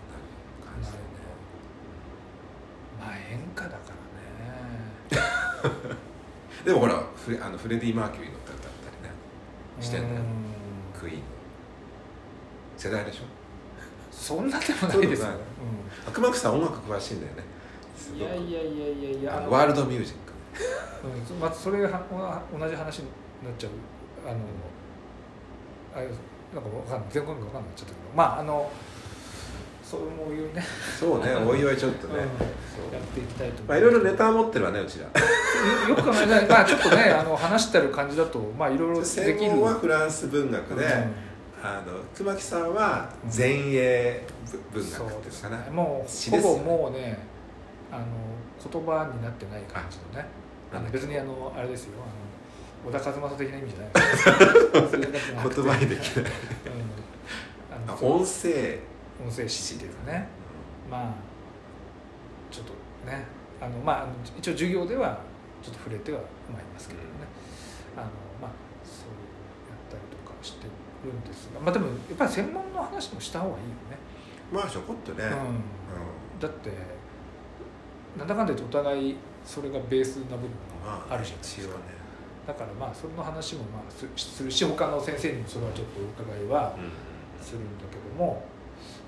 [0.81, 1.03] 感じでね。
[2.99, 3.75] まあ演歌だか
[5.11, 5.97] らね。
[6.65, 9.13] でもほらフレあのフレディ・マーキュリーの歌歌ったりね。
[9.79, 10.15] してんだよ。
[10.15, 11.23] うんクイーンの。
[12.77, 13.23] 世代でしょ？
[14.11, 15.43] そんなでもないですよ、そうでも
[16.07, 17.43] 悪魔さん音楽詳しいんだよね。
[18.15, 20.33] いやいやいやいやいやワールドミュージック。
[21.31, 23.05] うんまあ、それがは同じ話に
[23.43, 23.71] なっちゃう。
[24.27, 24.39] あの
[25.95, 26.07] あれ
[26.53, 27.09] なんかわかんない。
[27.11, 27.99] 全国が分かんなくなっちゃったけど。
[28.15, 28.71] まああの
[29.89, 30.61] そういうね。
[30.99, 32.25] そうね おいおいちょっとね、や
[32.99, 35.05] っていきたいと思まあいろいろネタは持ってるわねうちら。
[35.05, 39.37] よ く考えないまあちょっとね あの話してる感じだとまあいろいろできる。
[39.39, 40.89] 専門はフランス文学で、うん。
[41.63, 44.23] あの熊木さんは前衛
[44.73, 47.17] 文学っていうのかな、もうほぼもうね
[47.89, 48.03] あの
[48.71, 50.27] 言葉になってない感じのね。
[50.73, 51.91] あの別にあのあれですよ。
[52.03, 53.91] あの小田和正的な意味じゃない。
[55.55, 56.31] 言葉にできない。
[57.87, 58.79] あの音声
[59.23, 60.27] 音声詩っていうかね。
[60.89, 61.13] まあ
[62.49, 62.73] ちょっと
[63.05, 63.25] ね
[63.59, 65.19] あのまああの一応授業では
[65.61, 66.19] ちちょっと触れては
[66.53, 67.05] まいりますけどね、
[67.95, 68.05] あの
[68.41, 68.51] まあ
[68.83, 69.11] そう
[69.67, 70.67] やったりとかして
[71.03, 73.97] るんですがまあでもやっぱり専門の話もした方がいいよね、
[74.53, 76.39] まあちょこっとね、うん。
[76.39, 76.71] だって
[78.17, 80.49] なんだかんだ言ってお互いそれがベースな部分
[80.85, 81.97] があるじゃないですか、まあ、ね。
[82.47, 86.77] だからまあその話もまあすするし他の先生にもそれはちょっとお伺いは
[87.41, 88.45] するんだけども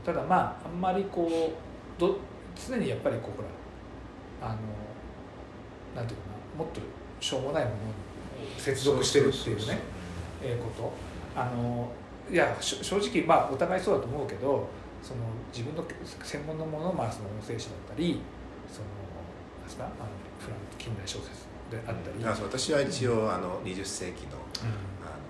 [0.10, 2.18] ただまああんまりこうど
[2.56, 4.60] 常にやっぱりこうほらあの
[5.96, 6.26] なんていうか
[6.58, 6.82] なもっと
[7.20, 9.80] しょうもないものに接続してるっていうね
[10.42, 10.92] ええこと。
[11.36, 11.92] あの
[12.32, 14.68] いや正直まあお互いそうだと思うけど
[15.04, 15.22] その
[15.54, 15.84] 自分の
[16.24, 18.20] 専門のものまあその音声史だったり
[18.68, 18.88] その
[19.64, 19.94] ですかあの
[20.40, 25.22] フラン近代小説であったり、うん、私は一応あの20世紀の,、あの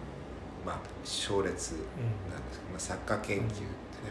[0.65, 3.67] まあ、小列なんですけど、まあ、作家研究ってね、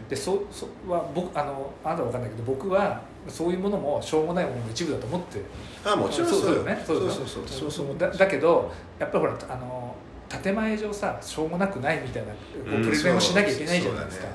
[0.09, 5.41] でそそは僕あのあなたは分かんないけど僕はそういうものもしょうもないものの一部だと思って
[5.85, 6.63] あもちろんそうよ。
[6.63, 6.83] ね。
[6.85, 7.71] そうそうそうそう。
[7.71, 9.95] そうだだけどやっぱりほらあの
[10.29, 14.33] 建前上さしょうもなくないみたいなこうプレゼンをしなきゃいけないじゃないですか、ね、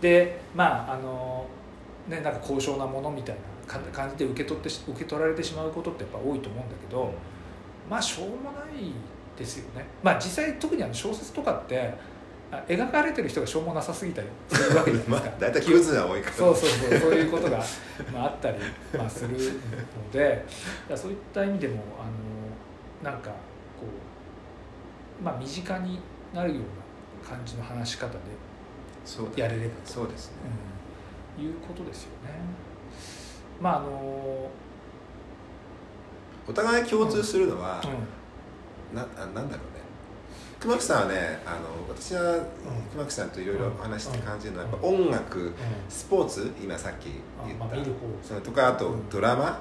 [0.00, 1.46] でまああの
[2.08, 7.12] ねなんか高尚なものみたいな感じで受け取って受け取られてしまうことってやっぱ多いと思うんだけど、
[7.88, 8.92] まあしょうもない
[9.38, 9.86] ですよね。
[10.02, 11.94] まあ実際特にあの小説とかって
[12.68, 16.36] 描かれてる人がしょうもなさすぎたりするわけじゃないですか大体クズが多いから。
[16.36, 17.58] そうそうそうそういうことが、
[18.12, 18.58] まあ、あったり、
[18.96, 19.38] まあ、するの
[20.12, 20.44] で
[20.94, 23.34] そういった意味でもあのなんかこ
[25.20, 26.00] うまあ身近に
[26.32, 28.18] なるような感じの話し方で
[29.40, 30.36] やれればそうですね、
[31.38, 32.30] うん、いうことですよね。
[33.60, 34.50] まああの
[36.46, 37.82] お互い共通するのは、
[38.92, 39.50] うん、ななんだろう。
[39.50, 39.73] ね
[40.64, 42.42] 熊木さんはねあの私は
[42.92, 45.52] 熊木さんといろいろ話して感じるのはやっぱ音楽、
[45.90, 47.10] スポーツ今さっき
[47.46, 47.76] 言った、
[48.26, 49.60] それとかあとドラマ、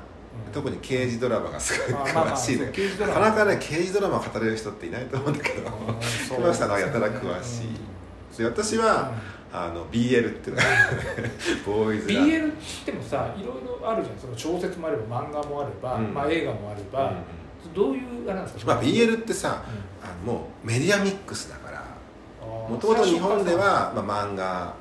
[0.54, 2.72] 特に刑事ドラマがすごい詳しいね、
[3.06, 5.72] なかなかね刑事ドラマを語れる人っていないと思うんだけど。
[6.36, 9.12] 熊んがやたら詳しい、で私は、
[9.52, 10.68] あの BL っていうのが
[11.66, 14.18] ボーイズ BL ってもさいろいろあるじゃん。
[14.18, 17.14] その小説もあれば漫画もあれば、まあ、映画もあれば、
[17.74, 19.64] どういうあれなんですか、まあ、BL ってさ、
[20.04, 21.84] あのもうメディアミックスだから。
[22.70, 24.74] もともと日本では、まあ、漫画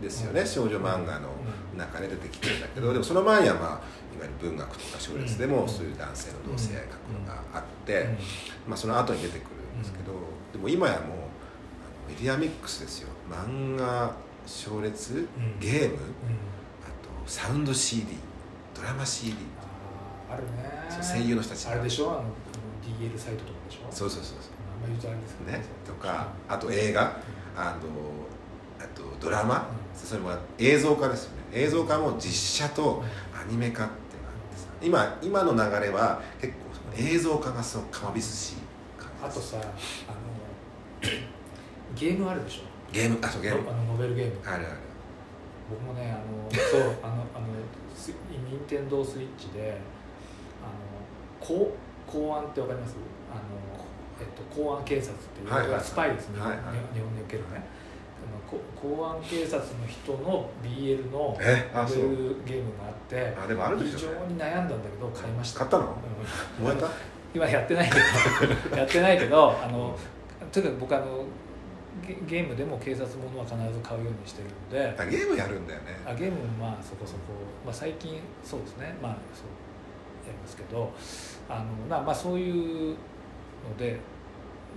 [0.00, 1.28] ですよね、少女漫画の
[1.76, 3.80] 中で出てきてるんだけど、でもその前には、まあ、いわ
[4.22, 8.08] ゆる文学とか小説でもそういう男性の同性愛書くのがあって、
[8.66, 10.12] まあ、その後に出てくるんですけど、
[10.52, 13.08] でも今やもうメディアミックスですよ。
[13.30, 14.14] 漫画
[14.46, 15.26] 小列
[15.60, 15.98] ゲーム、あ
[17.26, 18.16] とサウンド CD
[18.74, 19.34] ドラマ CD
[20.34, 20.74] あるね。
[21.02, 22.10] 声優の人たちあれでしょ？
[22.10, 22.22] あの
[22.82, 23.86] DL サイトとかでしょ？
[23.90, 24.52] そうそうそうそう。
[24.74, 25.50] あんま言うとあれですけど。
[25.52, 27.02] ねとかあと映画、
[27.56, 31.36] あのあとドラマ、それも映像化ですよね。
[31.52, 33.02] 映像化も実写と
[33.34, 33.94] アニメ化って
[34.86, 36.58] 今今の流れは結構
[36.98, 38.50] 映像化がすごくかまびす。
[38.52, 38.56] し
[39.22, 39.64] あとさあの
[41.96, 42.62] ゲームあるでしょ？
[42.92, 43.70] ゲームあそうゲーム。
[43.70, 44.32] あのノベルゲーム。
[44.44, 44.76] あるある。
[45.70, 47.46] 僕もねあのそうあのあの
[48.30, 49.78] 任天堂スイッチで
[51.46, 51.70] 公
[52.06, 52.96] 公安ってわかります？
[53.30, 53.40] あの、
[54.18, 56.58] えっと、公安警察っていう、はいはい、スパイですね、はいはい、
[56.94, 57.62] 日本におけるね。
[58.80, 65.60] 公安警察の人の BL のノベルゲームがあってあでもある非常に悩んだんだけど買いました。
[65.60, 65.96] 買ったの、
[66.60, 66.88] うん、燃えた？
[67.34, 67.94] 今やってないけ
[68.70, 68.76] ど。
[68.78, 69.98] やってないけどあの、
[70.52, 71.24] とにかく僕あの
[72.26, 75.02] ゲームでも警察ものは必ず買うようにしてるので。
[75.02, 76.00] あゲームやるんだよね。
[76.06, 77.18] あゲームもまあそこそこ、
[77.64, 78.96] まあ、最近そうですね。
[79.02, 79.46] まあそう
[80.28, 80.92] やりますけど
[81.48, 82.96] あのまあまあそういう
[83.68, 83.98] ので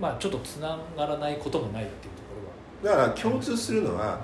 [0.00, 2.34] まあちょっとつながらないこともないっていうとこ
[2.84, 2.98] ろは。
[2.98, 4.20] だから共通するのは、あの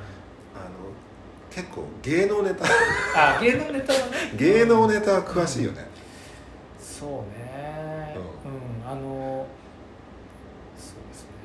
[1.50, 2.64] 結構芸能ネタ。
[3.36, 4.04] あ芸能ネタはね。
[4.36, 5.86] 芸能ネタは詳しいよね、
[6.78, 8.16] うん、そうね。
[8.44, 9.46] うん、うん、あの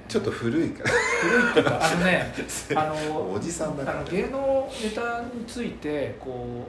[0.09, 0.83] ちょっと古いか。
[0.83, 2.33] ら古いっていうかあのね
[2.75, 6.65] あのおじさんだから、ね、芸能ネタについてこ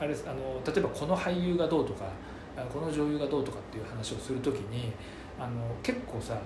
[0.00, 2.06] うあれあの例えばこの俳優がどうとか
[2.64, 4.92] この女優がどうとかっていう話をするときに
[5.38, 5.50] あの
[5.82, 6.38] 結構さ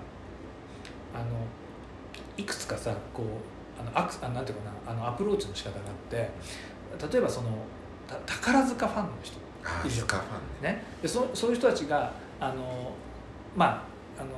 [1.13, 1.25] あの
[2.37, 6.29] いくつかさこうあのアクあなんていうかなあのアプローチの仕方があって
[7.11, 7.49] 例えばその
[8.25, 9.37] 宝塚ファンの人
[9.85, 10.07] いるじゃん、
[10.61, 12.91] ね、でそそういう人たちがあの
[13.55, 13.65] ま
[14.17, 14.29] ああの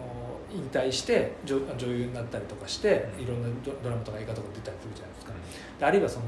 [0.51, 3.49] 引退して女女優になったりとかしていろんな
[3.83, 5.33] ドラマとか映画とか出たりするじゃないですか、
[5.79, 6.25] であるいはその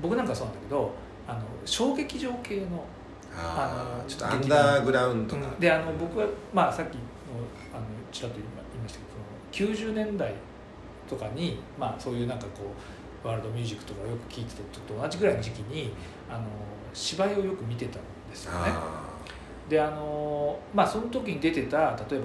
[0.00, 0.92] 僕なんかそうなんだけど
[1.26, 2.84] あの小劇場系の
[3.36, 7.00] あのちょっとアンダーグラウンドな、うん、であの僕は、まあ、さっきの
[7.72, 10.34] あのちらっと言いましたけどその90年代
[11.08, 12.72] とかに、まあ、そういうなんかこ
[13.24, 15.92] うワールドミュージックとかよく聴いてたと同じぐらいの時期に
[16.30, 16.44] あの
[16.92, 18.72] 芝居をよく見てたんですよね。
[19.68, 22.20] であのまあその時に出てた例えばその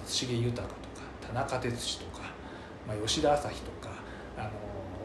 [0.00, 0.76] 松重豊とか
[1.20, 2.22] 田中哲司とか、
[2.86, 3.90] まあ、吉田朝日とか
[4.38, 4.48] あ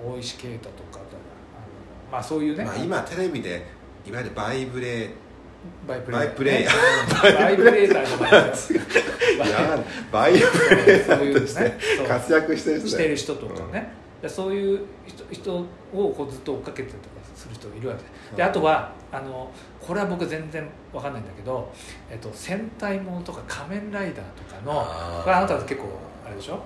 [0.06, 1.08] の大石啓太とかあの
[2.12, 3.66] まあそういうね、まあ、今テレビで
[4.08, 5.10] いわゆるバイブレ
[5.88, 7.36] バイプバイプレイヤー。
[7.36, 7.94] バイブレー。
[7.94, 8.74] ターじゃないです
[10.12, 13.92] バイブレーヤそういうねーとして活躍してる人してる人とかね、
[14.22, 17.04] でそういう人人をこうずっと追っかけてとか
[17.36, 18.04] する人がいるわけ。
[18.32, 21.72] でであとはあのこれは僕全然わかんないんだけど、
[22.10, 24.86] えっと、戦隊ものとか仮面ライダーとかの
[25.24, 25.90] これあなたは結構
[26.26, 26.60] あれでしょ？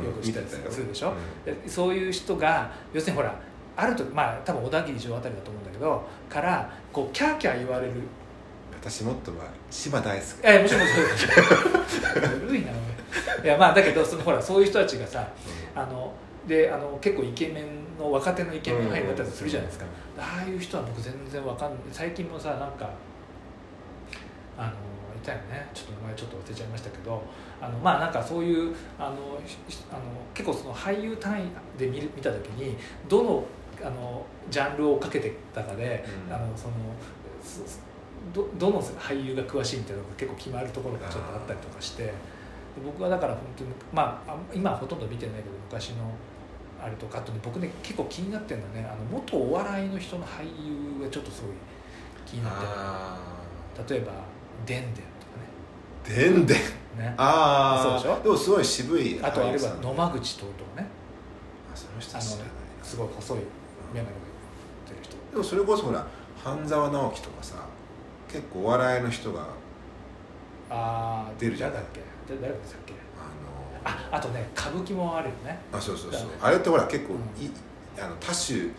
[0.00, 0.06] うん。
[0.06, 1.12] よく知ったりするでしょ？
[1.46, 1.54] うん。
[1.62, 3.34] でそういう人が要するにほら
[3.76, 7.94] ある時まあ多分小田切城あたりだと思うんだけどからこうキャーキャー言われる
[8.80, 10.42] 私もっとは島大好き。
[10.42, 15.28] いやもちろんそう古 いなおいいやまあだけどそのほらそういう人たちがさ
[15.74, 16.12] あの
[16.46, 19.84] であの結構イケメンの若手のイケメン俳優だったりするじゃないですか、
[20.18, 21.78] ああいう人は僕全然わかんない。
[21.92, 22.90] 最近もさなんか
[24.56, 24.72] あのい
[25.22, 25.68] たよね。
[25.74, 27.22] ちょっと名前ちょっと忘れちゃいましたけど。
[27.60, 29.58] あのまあなんかそういうあのひ
[29.90, 30.00] あの
[30.32, 33.44] 結構その俳優単位で見る見た時にどの
[33.84, 36.34] あのジャンルをかけてたかで、うん。
[36.34, 36.74] あのその
[37.42, 37.80] す
[38.34, 42.12] どどの俳優が詳しいみたいなのが結構決まるところがちょっとあったりとかしてで
[42.84, 46.04] 僕はだから本当にまああ今はほとんど見てないけど昔の
[46.82, 51.50] あれとかあとね僕ね結構気になってるのはねあの元お笑いの人の俳優がちょっとすごい
[52.24, 52.68] 気になってる。
[52.72, 53.18] あ
[53.88, 54.12] 例えば
[54.66, 56.62] でんでんとーでんでんか
[56.98, 57.04] ね。
[57.04, 58.22] ねああそうでしょ？
[58.22, 60.86] でもすごい渋いあとあれは野間口徹とかね。
[61.72, 62.50] あその人知らない
[62.82, 63.44] すごい細い眼
[64.00, 64.14] 鏡がっ
[64.86, 65.16] てる人。
[65.30, 66.06] でもそれこそほら
[66.42, 67.56] 半沢直樹とかさ
[68.32, 69.40] 結構お笑いの人が
[70.70, 72.00] ああ出るじゃん誰だっけ？
[72.28, 72.92] 誰誰でしたっけ？
[73.18, 76.20] あのああとね歌舞伎もあるよね、あそうそうそう。
[76.20, 76.32] だね。
[76.40, 77.20] あれってほら結構うん。
[77.44, 77.50] い
[77.98, 78.70] あの多種う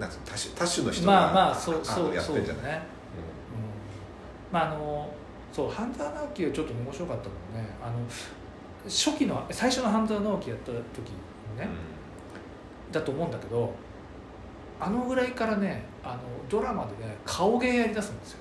[0.00, 2.72] なんつうの多種多種の人ん、がまあまあそうあそうやってるじゃない？
[2.72, 2.82] ね、
[4.50, 5.10] うん、まああの
[5.52, 7.70] そう半沢直樹はちょっと面白かったもんね。
[7.82, 7.92] あの
[8.84, 10.82] 初期の最初の半沢直樹やった時の
[11.52, 11.58] うん。
[11.58, 11.68] ね、
[12.92, 13.72] だと思うんだけど
[14.80, 16.18] あのぐらいからねあの
[16.48, 18.38] ドラマでね顔芸やりだすんですよ。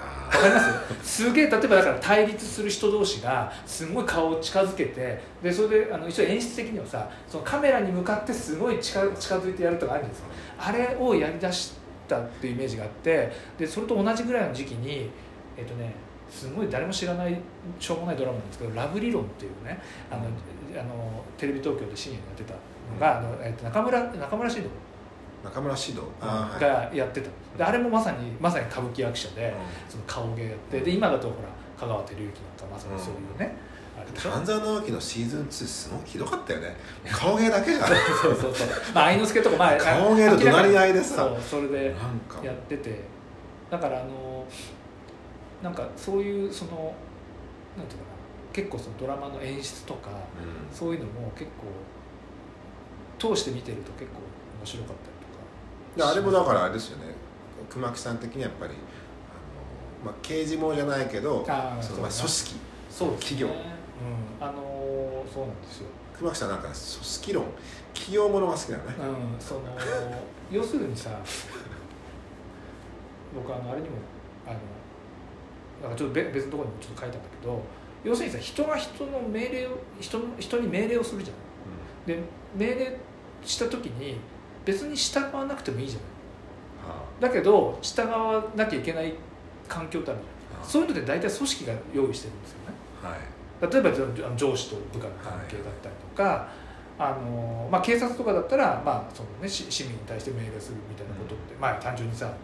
[0.00, 0.60] あわかりま
[1.02, 1.24] す？
[1.26, 10.24] すげえ例えばだから対立する人同士がすごい顔を近づけてでそれであの一応演出的にはさそのカメラに向かってすごい近近づいてやるとかあるんですよ。
[10.58, 11.72] あれをやりだし
[12.08, 15.10] たっていうイメージがあってでそれと同じぐらいの時期に
[15.56, 15.92] えっとね
[16.30, 17.36] すごい誰も知らない
[17.78, 19.78] しょうもないドラマなんですけど「ラブ理論」っていうね
[20.10, 24.70] あのあのテレビ東京で深夜にやってたのが、あのえっと、中村中村獅童ー
[25.44, 26.02] 中村獅童。
[26.20, 27.28] がやってた。
[27.58, 29.52] であれもまさにまさに歌舞伎役者で。
[29.88, 33.56] その顔芸やってで今だとほら香川照之なんかまさにそういうね、
[33.98, 34.30] あれでしょ？
[34.30, 36.76] 半沢直樹のシーズン2すごいひどかったよね。
[37.10, 37.94] 顔芸だけじゃんそ
[38.30, 38.68] うそうそう。
[38.94, 41.16] まあ愛之助とかまあ 顔芸と怒鳴り合いでさ。
[41.16, 41.94] そうそれで
[42.42, 43.00] やってて。
[43.70, 44.44] だからあの
[45.62, 46.92] なんかそういうその
[47.78, 48.10] なんていうかな。
[48.52, 50.76] 結構そのドラマの演出とかうん。
[50.76, 51.50] そういうのも結
[53.18, 54.18] 構通して見てると結構
[54.60, 55.19] 面白かったりとかで
[55.98, 57.14] あれもだからあれですよね。
[57.68, 58.80] 熊木さん的にはやっぱりあの、
[60.06, 61.44] まあ、刑事ものじゃないけど
[61.80, 62.54] そのまあ組織。
[62.90, 63.16] そうね。
[63.16, 63.46] 企業。
[63.48, 63.54] うん、
[64.40, 65.86] あのそうなんですよ。
[66.18, 67.44] 熊木さんなんか組織論。
[67.94, 68.94] 企業ものが好きだよね。
[68.98, 69.60] うん、その
[70.50, 71.10] 要するにさ
[73.34, 73.96] 僕あのあれにも
[74.46, 74.58] あの
[75.82, 77.62] なんかちょっと別別のところにもちょっと書いたんだけど
[78.02, 79.70] 要するにさ人が人の命令を
[80.00, 81.34] 人の人に命令をするじゃ
[82.08, 82.22] ないで
[82.56, 82.96] 命令
[83.44, 84.18] した時に
[84.70, 86.10] 別に従わなくてもいいじゃない
[87.20, 89.14] だけど従わなきゃいけない
[89.68, 90.70] 環境ってあるじゃん。
[90.70, 92.74] そういうのって大体組織が用意してるんですよね。
[93.02, 93.18] はい。
[93.72, 96.48] 例えば上司と部下の関係だったりとか、
[96.98, 102.34] あのまあ、警察とかだったら、まあそのね、し市民に対して命令するみたいなことって、まあ、単純にさあの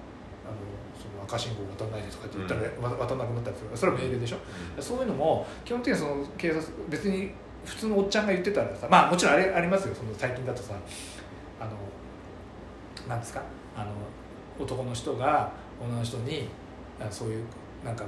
[1.01, 3.71] その赤信号渡らないでとかって言ったら、わ渡らなくなったりする。
[3.75, 4.37] それは命令でしょ、
[4.81, 7.33] そういうのも基本的にはその警察別に
[7.65, 9.95] 普通のおっちゃんが言ってたらさまあもちろんあれありますよ。
[9.95, 10.75] その最近だとさ
[11.61, 11.71] あの
[13.09, 13.43] なんですか？
[13.77, 13.91] あの
[14.59, 16.49] 男の人が女の人に
[17.01, 17.45] あそういう
[17.85, 18.05] なんか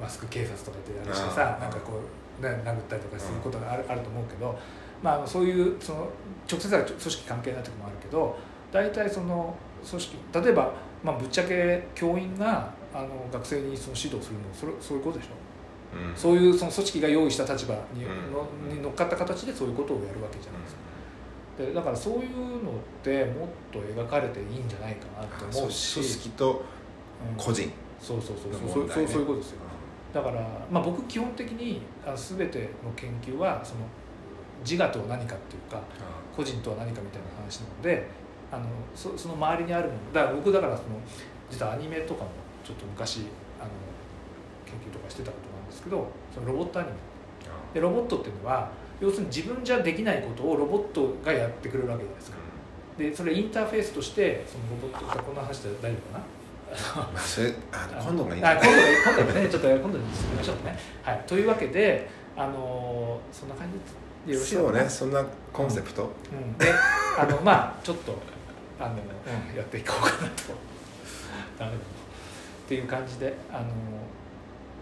[0.00, 2.00] マスク警察とかってあれしてさなんかこ
[2.40, 4.58] う、ね、殴ったりとかすることがある,、あると思うけど、
[5.02, 6.08] まあ、そういうその
[6.50, 8.36] 直接は組織関係ない時もあるけど
[8.72, 9.54] 大体その
[9.88, 10.72] 組織例えば、
[11.04, 15.30] まあ、ぶっちゃけ教員があの学生にその指導するのそれそういうことでしょ？
[15.96, 16.16] うん。
[16.16, 18.76] そういうその組織が用意した立場に,の、うん。
[18.76, 20.80] に乗っかった形でそういうことをやるわけじゃないですか。
[21.58, 25.94] でだからそういうのってもっと描かれていいんじゃないかなと思うし。
[25.94, 26.62] 組織と
[27.30, 27.36] うん。
[27.36, 27.70] 個人。
[28.00, 28.68] そうそうそうのそう。
[28.68, 28.92] そうね。
[28.94, 29.58] そうそういうことですよ。
[30.14, 30.40] だから、
[30.70, 33.80] まあ、僕基本的にあ全ての研究はその
[34.64, 35.82] 自我とは何かっていうか
[36.34, 38.06] 個人とは何かみたいな話なので
[38.50, 40.12] あのそその周りにあるもの。
[40.12, 40.88] だから僕だからその
[41.50, 42.30] 実はアニメとかも
[42.64, 43.26] ちょっと昔
[43.60, 43.70] あの
[44.64, 46.94] 研究とかしてたことなんですけどそのロボットアニメ。
[47.74, 48.70] でロボットっていうのは
[49.00, 52.36] 要するに自分じゃできないことをロボットがやってくれるわけじゃないですか。
[52.98, 56.24] でそれインターフェースとしてそのロボットこんな話で大丈夫かな。
[57.12, 60.78] まあそれあの今度がいいんあじゃない今度が今度がねちょっと今度に進みましょうね。
[61.02, 61.24] はい。
[61.26, 63.78] というわけであのそんな感じ
[64.26, 66.66] でよろしいそうねそんなコンセプト、うん、で
[67.18, 68.18] あのまあちょっと
[68.80, 70.52] あの、うん、やっていこうかなと。
[71.58, 71.76] ダメだな。
[71.76, 71.80] っ
[72.68, 73.64] ていう感じであの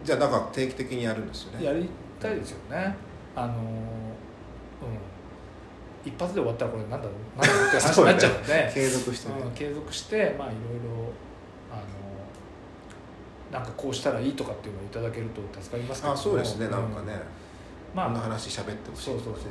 [0.02, 1.64] じゃあなんか定期的にやるんですよね。
[1.66, 1.88] やり
[2.18, 2.96] たいですよね
[3.36, 3.58] あのうん。
[6.04, 7.38] 一発で終わったらこれなんだろう？
[7.40, 7.68] なんだろう？
[7.68, 11.10] って話になっちゃうので、 継続してね、うん、継続してまあいろいろ
[11.72, 16.68] あのなんかこうしたらいいとかっていうのをいただけると助かりますけどあそうですね。
[16.68, 17.18] なんかね、
[17.92, 19.50] まあこんな話喋ってほしいそうそうそうそうそう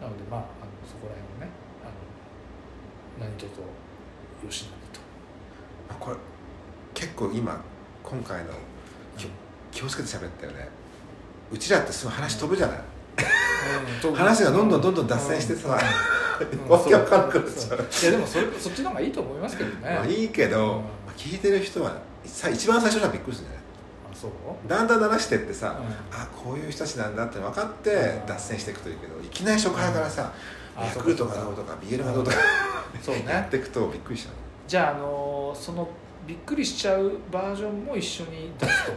[0.00, 0.02] う。
[0.02, 0.46] なのでまああの
[0.84, 1.54] そこら辺をね
[1.86, 5.00] あの何卒よしなりと。
[5.90, 6.16] あこれ
[6.92, 7.62] 結構今
[8.02, 8.50] 今回の
[9.16, 9.28] き
[9.70, 10.68] 気をつけて喋ったよね
[11.54, 12.78] うちらってすごい話飛ぶじゃない、
[14.04, 14.14] うん。
[14.14, 16.68] 話がどんどんどんどん脱線してさ、うん。
[16.68, 17.78] わけわかんなくなっちゃう。
[17.78, 19.76] いやでもそれそっちの方がいいと思いますけどね。
[19.82, 20.82] まあいいけど、
[21.16, 21.92] 聞いてる人は
[22.26, 23.64] さ一番最初はびっくりするんじゃない。
[24.12, 24.30] あそう。
[24.68, 26.20] だんだん慣らしてってさ、うん。
[26.20, 30.32] あこういう人たちなんだって分かってうん脱線していくといいけどいきなり初回からさ、
[30.76, 32.36] ヤクルトがどうとか BL がどうとか、
[33.00, 34.32] そうやっねていくとびっくりしちゃう。
[34.66, 35.88] じゃあ、あのその
[36.26, 38.92] びっくりしちゃうバージョンも一緒に出すと、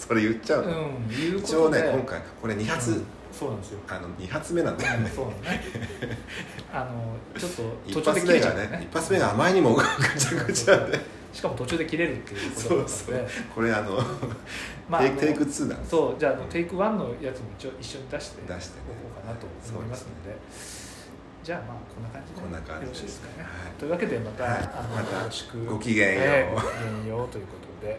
[0.00, 3.80] それ言っちゃうの、うん、いうこ一応とでね今回これ2発、うんそうなんですよ。
[3.88, 5.60] あの2発目なんだよね、そうなのね。
[6.72, 8.86] あのちょっと一途中で切発目がれちゃうね。
[8.88, 9.82] 一発目があまりにもぐ
[10.16, 11.00] ちゃぐちゃで。
[11.32, 13.28] しかも途中で切れるっていうことだったので。
[13.52, 13.98] これあの、
[15.00, 15.90] テイクテイク2なんです。
[15.90, 18.82] そうじゃああのテイク1のやつも一応一緒に出して出してね。
[18.88, 20.38] おこうかなと思いますので。
[21.42, 23.72] じゃあまあこんな感じでこんな感じよろしいですかね、はい。
[23.76, 24.52] というわけでまた、はい。
[24.54, 25.64] あのまたよろしく。
[25.66, 26.24] ごきげんよう。
[26.24, 27.98] ええごきげんようということで、は